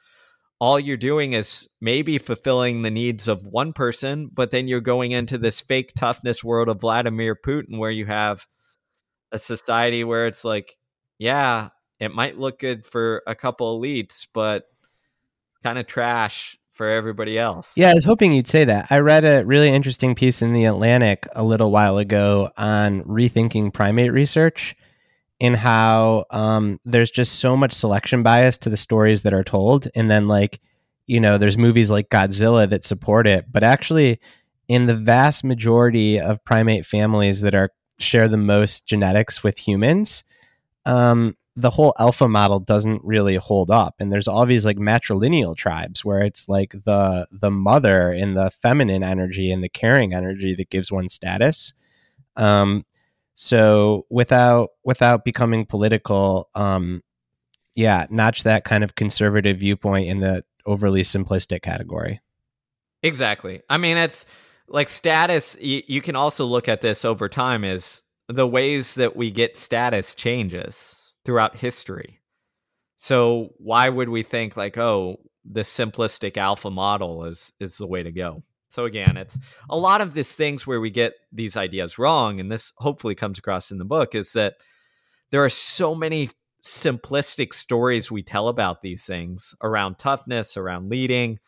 [0.60, 5.12] all you're doing is maybe fulfilling the needs of one person, but then you're going
[5.12, 8.48] into this fake toughness world of Vladimir Putin where you have
[9.32, 10.78] a society where it's like,
[11.20, 11.70] yeah,
[12.00, 14.66] it might look good for a couple elites, but
[15.64, 17.74] kind of trash for everybody else.
[17.78, 18.88] Yeah, I was hoping you'd say that.
[18.90, 23.74] I read a really interesting piece in The Atlantic a little while ago on rethinking
[23.74, 24.76] primate research.
[25.44, 29.90] and how um, there's just so much selection bias to the stories that are told.
[29.94, 30.62] And then, like,
[31.06, 33.52] you know, there's movies like Godzilla that support it.
[33.52, 34.22] But actually,
[34.70, 40.24] in the vast majority of primate families that are share the most genetics with humans,
[40.86, 43.96] um, the whole alpha model doesn't really hold up.
[44.00, 48.50] And there's all these like matrilineal tribes where it's like the the mother and the
[48.50, 51.74] feminine energy and the caring energy that gives one status.
[52.36, 52.84] Um
[53.36, 57.04] so without without becoming political um
[57.76, 62.20] yeah notch that kind of conservative viewpoint in the overly simplistic category.
[63.04, 63.62] Exactly.
[63.70, 64.26] I mean it's
[64.68, 69.16] like status y- you can also look at this over time as the ways that
[69.16, 72.20] we get status changes throughout history.
[72.98, 78.04] So why would we think like, oh, the simplistic alpha model is is the way
[78.04, 78.44] to go?
[78.70, 79.38] So again, it's
[79.70, 83.38] a lot of these things where we get these ideas wrong, and this hopefully comes
[83.38, 84.56] across in the book is that
[85.32, 86.30] there are so many
[86.64, 91.40] simplistic stories we tell about these things around toughness, around leading,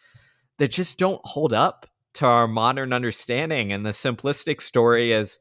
[0.57, 3.71] that just don't hold up to our modern understanding.
[3.71, 5.39] And the simplistic story is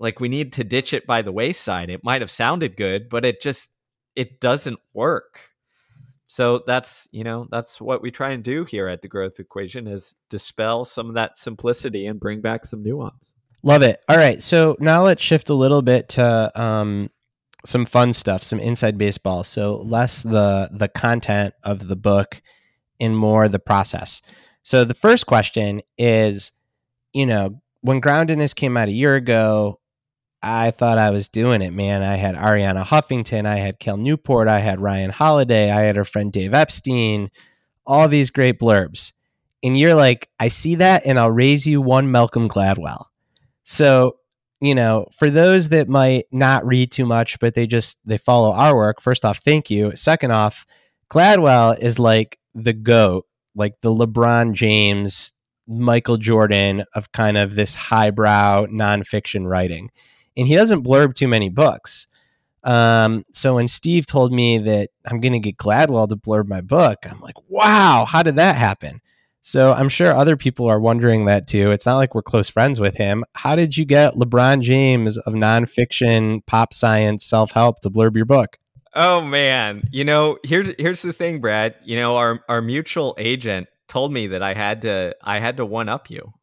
[0.00, 1.90] like we need to ditch it by the wayside.
[1.90, 3.70] It might have sounded good, but it just
[4.16, 5.40] it doesn't work.
[6.26, 9.88] So that's, you know, that's what we try and do here at the growth equation
[9.88, 13.32] is dispel some of that simplicity and bring back some nuance.
[13.64, 14.02] Love it.
[14.08, 14.40] All right.
[14.42, 17.10] So now let's shift a little bit to um,
[17.66, 19.44] some fun stuff, some inside baseball.
[19.44, 22.40] So less the the content of the book
[23.00, 24.22] and more the process.
[24.62, 26.52] So the first question is,
[27.12, 29.79] you know, when Groundedness came out a year ago,
[30.42, 32.02] I thought I was doing it, man.
[32.02, 36.04] I had Arianna Huffington, I had Cal Newport, I had Ryan Holiday, I had our
[36.04, 37.30] friend Dave Epstein,
[37.86, 39.12] all these great blurbs.
[39.62, 43.04] And you're like, I see that and I'll raise you one Malcolm Gladwell.
[43.64, 44.16] So,
[44.60, 48.52] you know, for those that might not read too much, but they just they follow
[48.52, 49.94] our work, first off, thank you.
[49.94, 50.66] Second off,
[51.10, 55.32] Gladwell is like the GOAT, like the LeBron James,
[55.66, 59.90] Michael Jordan of kind of this highbrow nonfiction writing
[60.40, 62.06] and he doesn't blurb too many books.
[62.64, 66.62] Um, so when Steve told me that I'm going to get Gladwell to blurb my
[66.62, 69.00] book, I'm like, wow, how did that happen?
[69.42, 71.70] So I'm sure other people are wondering that too.
[71.72, 73.22] It's not like we're close friends with him.
[73.34, 78.24] How did you get LeBron James of nonfiction, pop science, self help to blurb your
[78.24, 78.58] book?
[78.94, 81.76] Oh man, you know here's here's the thing, Brad.
[81.84, 85.64] You know our our mutual agent told me that I had to I had to
[85.64, 86.34] one up you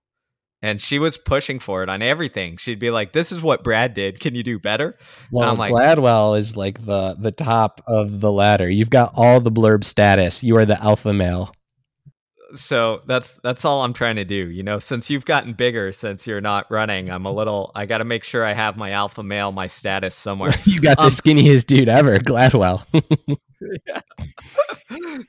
[0.61, 2.57] and she was pushing for it on everything.
[2.57, 4.19] She'd be like, "This is what Brad did.
[4.19, 4.97] Can you do better?"
[5.31, 8.69] Well, like, Gladwell is like the the top of the ladder.
[8.69, 10.43] You've got all the blurb status.
[10.43, 11.51] You are the alpha male.
[12.55, 14.49] So that's that's all I'm trying to do.
[14.49, 17.71] You know, since you've gotten bigger, since you're not running, I'm a little.
[17.75, 20.53] I got to make sure I have my alpha male, my status somewhere.
[20.63, 22.85] you got um, the skinniest dude ever, Gladwell.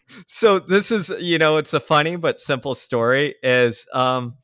[0.26, 3.34] so this is, you know, it's a funny but simple story.
[3.42, 4.34] Is um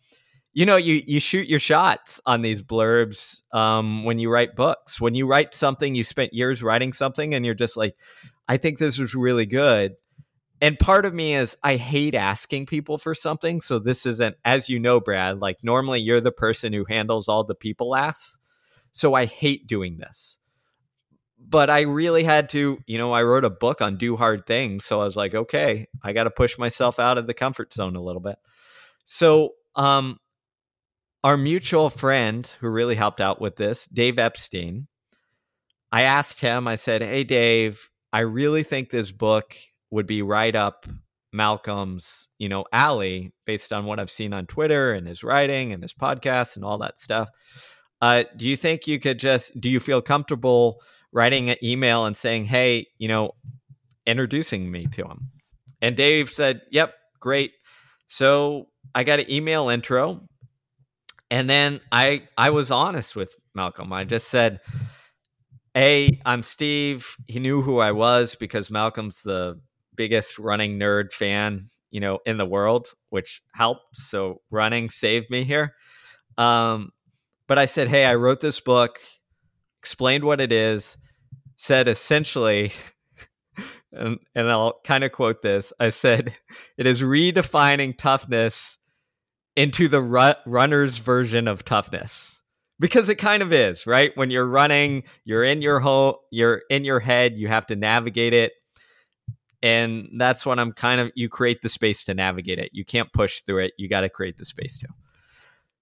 [0.54, 5.00] you know you you shoot your shots on these blurbs um, when you write books.
[5.00, 7.96] When you write something you spent years writing something and you're just like
[8.48, 9.96] i think this was really good.
[10.60, 14.70] And part of me is i hate asking people for something so this isn't as
[14.70, 18.38] you know brad like normally you're the person who handles all the people asks
[18.92, 20.38] so i hate doing this.
[21.46, 24.84] But i really had to you know i wrote a book on do hard things
[24.84, 27.96] so i was like okay i got to push myself out of the comfort zone
[27.96, 28.36] a little bit.
[29.04, 30.20] So um
[31.24, 34.88] our mutual friend who really helped out with this, Dave Epstein,
[35.90, 39.56] I asked him, I said, Hey, Dave, I really think this book
[39.90, 40.86] would be right up
[41.32, 45.82] Malcolm's, you know, alley based on what I've seen on Twitter and his writing and
[45.82, 47.30] his podcast and all that stuff.
[48.02, 52.16] Uh, do you think you could just, do you feel comfortable writing an email and
[52.16, 53.32] saying, Hey, you know,
[54.04, 55.30] introducing me to him?
[55.80, 57.52] And Dave said, Yep, great.
[58.08, 60.28] So I got an email intro
[61.30, 63.92] and then I I was honest with Malcolm.
[63.92, 64.60] I just said,
[65.74, 69.60] "Hey, I'm Steve." He knew who I was because Malcolm's the
[69.96, 73.96] biggest running nerd fan, you know, in the world, which helped.
[73.96, 75.74] So running saved me here.
[76.38, 76.90] Um,
[77.46, 79.00] but I said, "Hey, I wrote this book,
[79.80, 80.96] explained what it is,
[81.56, 82.72] said essentially."
[83.96, 85.72] And, and I'll kind of quote this.
[85.78, 86.34] I said,
[86.76, 88.76] "It is redefining toughness
[89.56, 92.40] into the ru- runner's version of toughness
[92.80, 96.84] because it kind of is right when you're running you're in your home you're in
[96.84, 98.52] your head you have to navigate it
[99.62, 103.12] and that's when i'm kind of you create the space to navigate it you can't
[103.12, 104.88] push through it you got to create the space to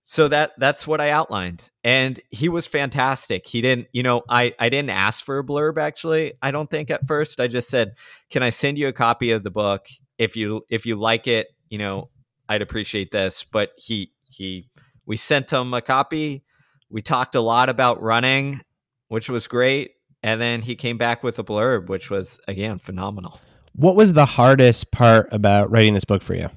[0.05, 3.47] so that that's what I outlined, and he was fantastic.
[3.47, 6.33] He didn't, you know, I I didn't ask for a blurb actually.
[6.43, 7.39] I don't think at first.
[7.39, 7.95] I just said,
[8.29, 9.87] "Can I send you a copy of the book
[10.19, 11.49] if you if you like it?
[11.69, 12.11] You know,
[12.53, 14.71] I'd appreciate this." But he he
[15.07, 16.45] we sent him a copy.
[16.89, 18.61] We talked a lot about running,
[19.09, 19.93] which was great,
[20.23, 23.41] and then he came back with a blurb, which was again phenomenal.
[23.75, 26.49] What was the hardest part about writing this book for you?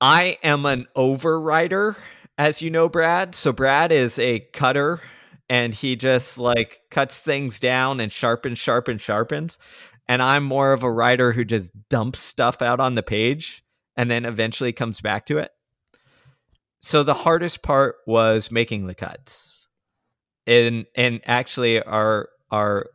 [0.00, 1.96] I am an overwriter,
[2.36, 3.34] as you know, Brad.
[3.34, 5.00] So Brad is a cutter
[5.48, 9.58] and he just like cuts things down and sharpens, sharpens, sharpens.
[10.08, 13.64] And I'm more of a writer who just dumps stuff out on the page
[13.96, 15.52] and then eventually comes back to it.
[16.80, 19.66] So the hardest part was making the cuts.
[20.46, 22.86] And and actually our our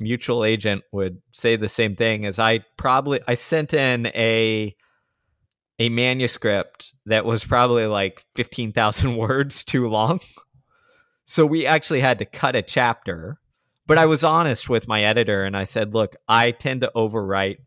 [0.00, 4.74] mutual agent would say the same thing as I probably I sent in a
[5.78, 10.20] a manuscript that was probably like 15,000 words too long.
[11.24, 13.38] So we actually had to cut a chapter.
[13.86, 17.58] But I was honest with my editor and I said, look, I tend to overwrite.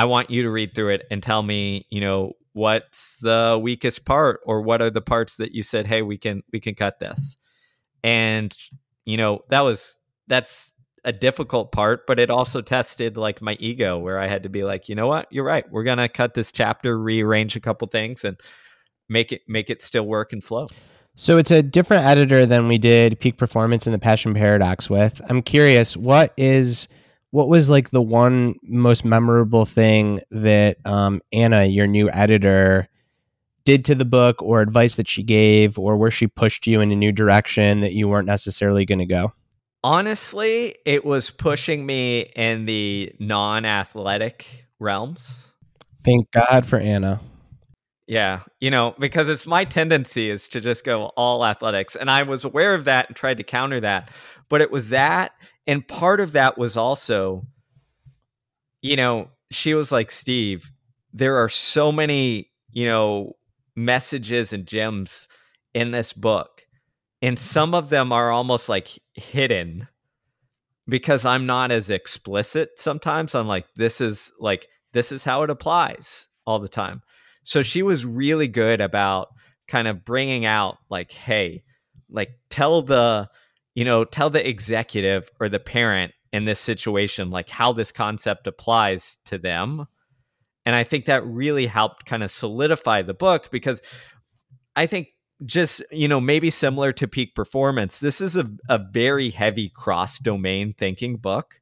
[0.00, 4.06] I want you to read through it and tell me, you know, what's the weakest
[4.06, 7.00] part or what are the parts that you said, hey, we can we can cut
[7.00, 7.36] this.
[8.02, 8.56] And,
[9.04, 10.72] you know, that was that's
[11.04, 14.64] a difficult part, but it also tested like my ego where I had to be
[14.64, 15.70] like, you know what, you're right.
[15.70, 18.40] We're gonna cut this chapter, rearrange a couple things, and
[19.10, 20.68] make it make it still work and flow.
[21.14, 25.20] So it's a different editor than we did Peak Performance and the Passion Paradox with.
[25.28, 26.88] I'm curious, what is
[27.30, 32.88] what was like the one most memorable thing that um, Anna, your new editor,
[33.64, 36.90] did to the book, or advice that she gave, or where she pushed you in
[36.90, 39.32] a new direction that you weren't necessarily going to go?
[39.82, 45.46] Honestly, it was pushing me in the non athletic realms.
[46.04, 47.20] Thank God for Anna.
[48.06, 51.94] Yeah, you know, because it's my tendency is to just go all athletics.
[51.94, 54.10] And I was aware of that and tried to counter that.
[54.48, 55.32] But it was that.
[55.66, 57.46] And part of that was also,
[58.82, 60.70] you know, she was like, Steve,
[61.12, 63.36] there are so many, you know,
[63.76, 65.28] messages and gems
[65.74, 66.62] in this book
[67.22, 69.88] and some of them are almost like hidden
[70.88, 75.50] because I'm not as explicit sometimes on like this is like this is how it
[75.50, 77.02] applies all the time.
[77.42, 79.28] So she was really good about
[79.68, 81.62] kind of bringing out like hey,
[82.10, 83.28] like tell the
[83.74, 88.46] you know, tell the executive or the parent in this situation like how this concept
[88.46, 89.86] applies to them.
[90.66, 93.80] And I think that really helped kind of solidify the book because
[94.76, 95.08] I think
[95.44, 100.18] just you know maybe similar to peak performance this is a, a very heavy cross
[100.18, 101.60] domain thinking book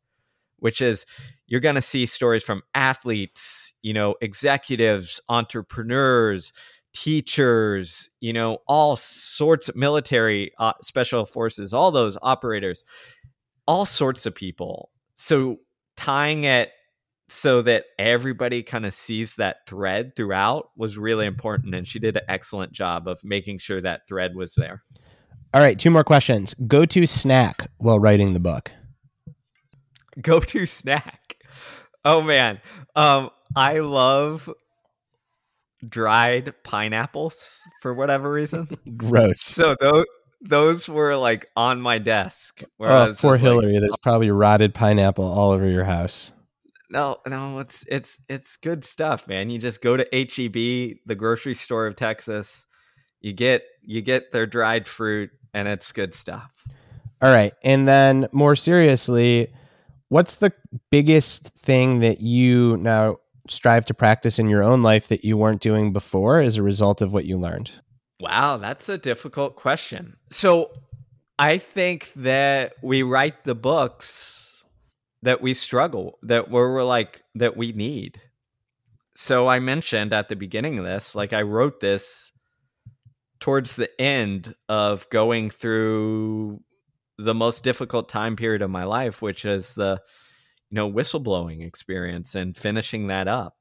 [0.58, 1.06] which is
[1.46, 6.52] you're going to see stories from athletes you know executives entrepreneurs
[6.94, 12.82] teachers you know all sorts of military uh, special forces all those operators
[13.68, 14.90] all sorts of people.
[15.14, 15.58] So
[15.94, 16.70] tying it
[17.28, 22.16] so that everybody kind of sees that thread throughout was really important and she did
[22.16, 24.82] an excellent job of making sure that thread was there.
[25.52, 26.54] All right two more questions.
[26.66, 28.70] Go to snack while writing the book.
[30.22, 31.36] Go to snack.
[32.06, 32.60] Oh man.
[32.96, 34.48] Um i love
[35.86, 40.04] dried pineapples for whatever reason gross so those
[40.40, 45.24] those were like on my desk oh, poor hillary like, there's oh probably rotted pineapple
[45.24, 46.32] all over your house
[46.90, 49.50] no, no, it's it's it's good stuff, man.
[49.50, 52.66] You just go to HEB, the grocery store of Texas.
[53.20, 56.64] You get you get their dried fruit, and it's good stuff.
[57.20, 59.52] All right, and then more seriously,
[60.08, 60.52] what's the
[60.90, 63.18] biggest thing that you now
[63.50, 67.02] strive to practice in your own life that you weren't doing before as a result
[67.02, 67.70] of what you learned?
[68.20, 70.16] Wow, that's a difficult question.
[70.30, 70.70] So,
[71.38, 74.38] I think that we write the books
[75.22, 78.20] that we struggle that we're, we're like that we need
[79.14, 82.30] so i mentioned at the beginning of this like i wrote this
[83.40, 86.60] towards the end of going through
[87.18, 90.00] the most difficult time period of my life which is the
[90.70, 93.56] you know whistleblowing experience and finishing that up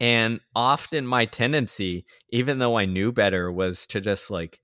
[0.00, 4.60] and often my tendency even though i knew better was to just like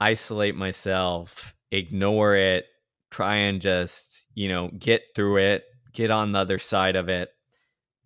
[0.00, 2.66] isolate myself ignore it
[3.10, 7.30] try and just, you know, get through it, get on the other side of it.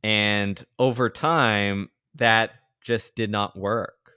[0.03, 2.51] And over time, that
[2.81, 4.13] just did not work.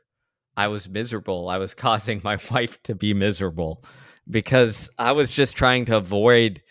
[0.56, 1.50] I was miserable.
[1.50, 3.84] I was causing my wife to be miserable
[4.30, 6.62] because I was just trying to avoid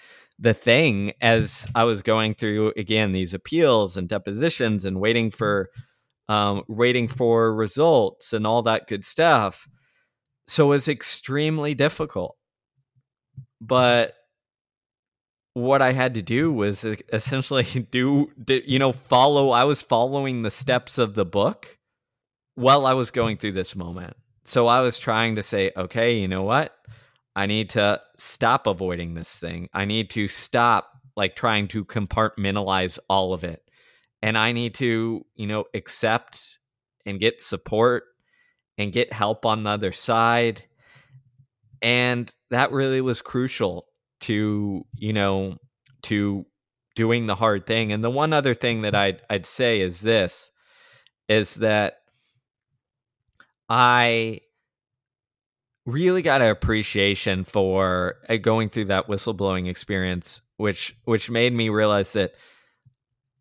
[0.43, 5.71] the thing as I was going through again these appeals and depositions and waiting for
[6.29, 9.69] um, waiting for results and all that good stuff.
[10.47, 12.37] So it was extremely difficult.
[13.61, 14.15] But
[15.55, 19.51] what I had to do was essentially do, you know, follow.
[19.51, 21.79] I was following the steps of the book
[22.57, 24.17] while I was going through this moment.
[24.45, 26.75] So I was trying to say, okay, you know what?
[27.35, 29.69] I need to stop avoiding this thing.
[29.73, 33.63] I need to stop like trying to compartmentalize all of it.
[34.23, 36.59] And I need to, you know, accept
[37.05, 38.05] and get support
[38.79, 40.65] and get help on the other side.
[41.81, 43.87] And that really was crucial
[44.21, 45.57] to, you know,
[46.03, 46.47] to
[46.95, 47.93] doing the hard thing.
[47.93, 50.51] And the one other thing that I'd I'd say is this
[51.29, 51.99] is that
[53.69, 54.41] I
[55.85, 61.69] really got an appreciation for uh, going through that whistleblowing experience which which made me
[61.69, 62.35] realize that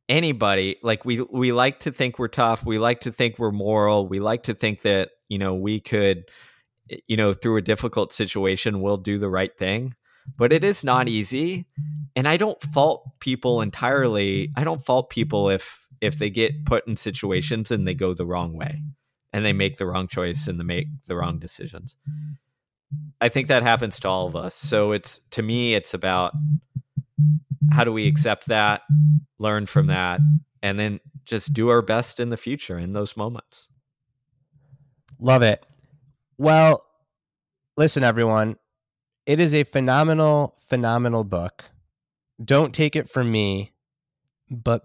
[0.10, 4.08] anybody like we we like to think we're tough we like to think we're moral
[4.08, 6.26] we like to think that you know we could
[7.08, 9.94] you know through a difficult situation we'll do the right thing.
[10.38, 11.66] But it is not easy
[12.16, 14.52] and i don't fault people entirely.
[14.56, 18.26] I don't fault people if if they get put in situations and they go the
[18.26, 18.82] wrong way
[19.34, 21.96] and they make the wrong choice and they make the wrong decisions.
[23.20, 24.56] I think that happens to all of us.
[24.56, 26.34] So it's to me, it's about
[27.72, 28.82] how do we accept that,
[29.40, 30.20] learn from that,
[30.62, 33.70] and then just do our best in the future in those moments.
[35.20, 35.66] Love it.
[36.38, 36.84] Well,
[37.78, 38.58] listen, everyone,
[39.26, 41.64] it is a phenomenal, phenomenal book.
[42.44, 43.72] Don't take it from me,
[44.50, 44.82] but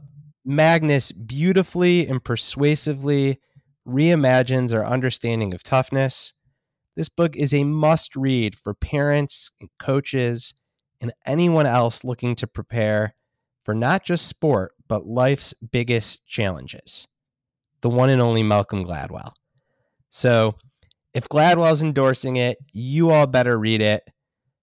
[0.46, 3.40] Magness beautifully and persuasively
[3.86, 6.32] reimagines our understanding of toughness.
[6.96, 10.54] This book is a must read for parents and coaches
[11.00, 13.14] and anyone else looking to prepare
[13.64, 17.06] for not just sport, but life's biggest challenges.
[17.82, 19.32] The one and only Malcolm Gladwell.
[20.08, 20.54] So,
[21.12, 24.02] if Gladwell's endorsing it, you all better read it.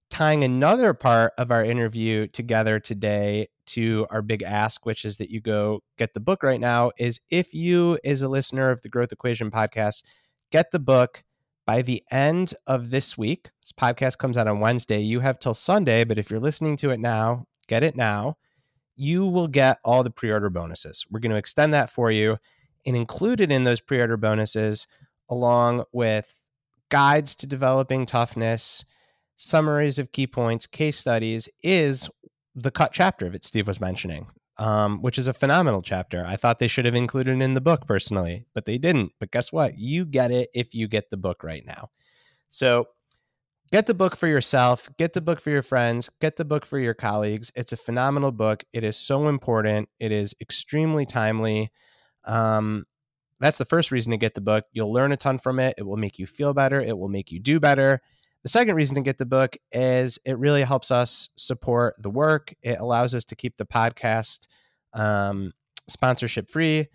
[0.10, 5.30] Tying another part of our interview together today to our big ask, which is that
[5.30, 8.90] you go get the book right now, is if you, as a listener of the
[8.90, 10.04] Growth Equation podcast,
[10.52, 11.24] get the book
[11.66, 13.50] by the end of this week.
[13.62, 15.00] This podcast comes out on Wednesday.
[15.00, 18.38] You have till Sunday, but if you're listening to it now, get it now.
[18.96, 21.06] You will get all the pre order bonuses.
[21.10, 22.38] We're going to extend that for you
[22.86, 24.88] and included in those pre order bonuses,
[25.30, 26.36] along with
[26.90, 28.86] guides to developing toughness,
[29.36, 32.10] summaries of key points, case studies, is
[32.56, 34.28] the cut chapter that Steve was mentioning,
[34.58, 36.26] um, which is a phenomenal chapter.
[36.26, 39.14] I thought they should have included in the book personally, but they didn't.
[39.20, 39.78] But guess what?
[39.78, 41.90] You get it if you get the book right now.
[42.50, 42.88] So
[43.72, 46.78] get the book for yourself, get the book for your friends, get the book for
[46.78, 47.52] your colleagues.
[47.56, 48.64] It's a phenomenal book.
[48.72, 49.90] It is so important.
[50.00, 51.72] It is extremely timely.
[52.26, 52.86] Um,
[53.40, 54.66] that's the first reason to get the book.
[54.72, 55.74] You'll learn a ton from it.
[55.78, 56.80] It will make you feel better.
[56.80, 58.02] It will make you do better.
[58.44, 62.54] The second reason to get the book is it really helps us support the work.
[62.62, 64.48] It allows us to keep the podcast
[64.94, 65.54] um,
[65.88, 66.88] sponsorship free.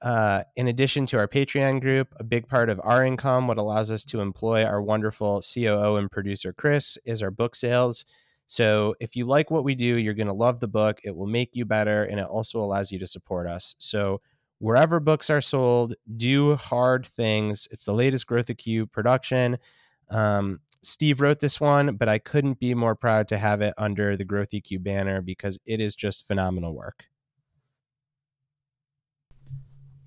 [0.00, 3.90] Uh, in addition to our Patreon group, a big part of our income, what allows
[3.90, 8.04] us to employ our wonderful COO and producer, Chris, is our book sales.
[8.46, 11.00] So if you like what we do, you're going to love the book.
[11.02, 13.74] It will make you better, and it also allows you to support us.
[13.78, 14.20] So
[14.58, 17.68] wherever books are sold, do hard things.
[17.70, 19.58] It's the latest Growth EQ production.
[20.10, 24.16] Um, Steve wrote this one, but I couldn't be more proud to have it under
[24.16, 27.06] the Growth EQ banner because it is just phenomenal work.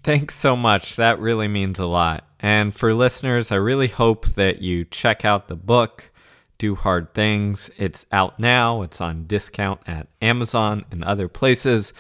[0.03, 0.95] Thanks so much.
[0.95, 2.26] That really means a lot.
[2.39, 6.11] And for listeners, I really hope that you check out the book,
[6.57, 7.69] Do Hard Things.
[7.77, 11.91] It's out now, it's on discount at Amazon and other places.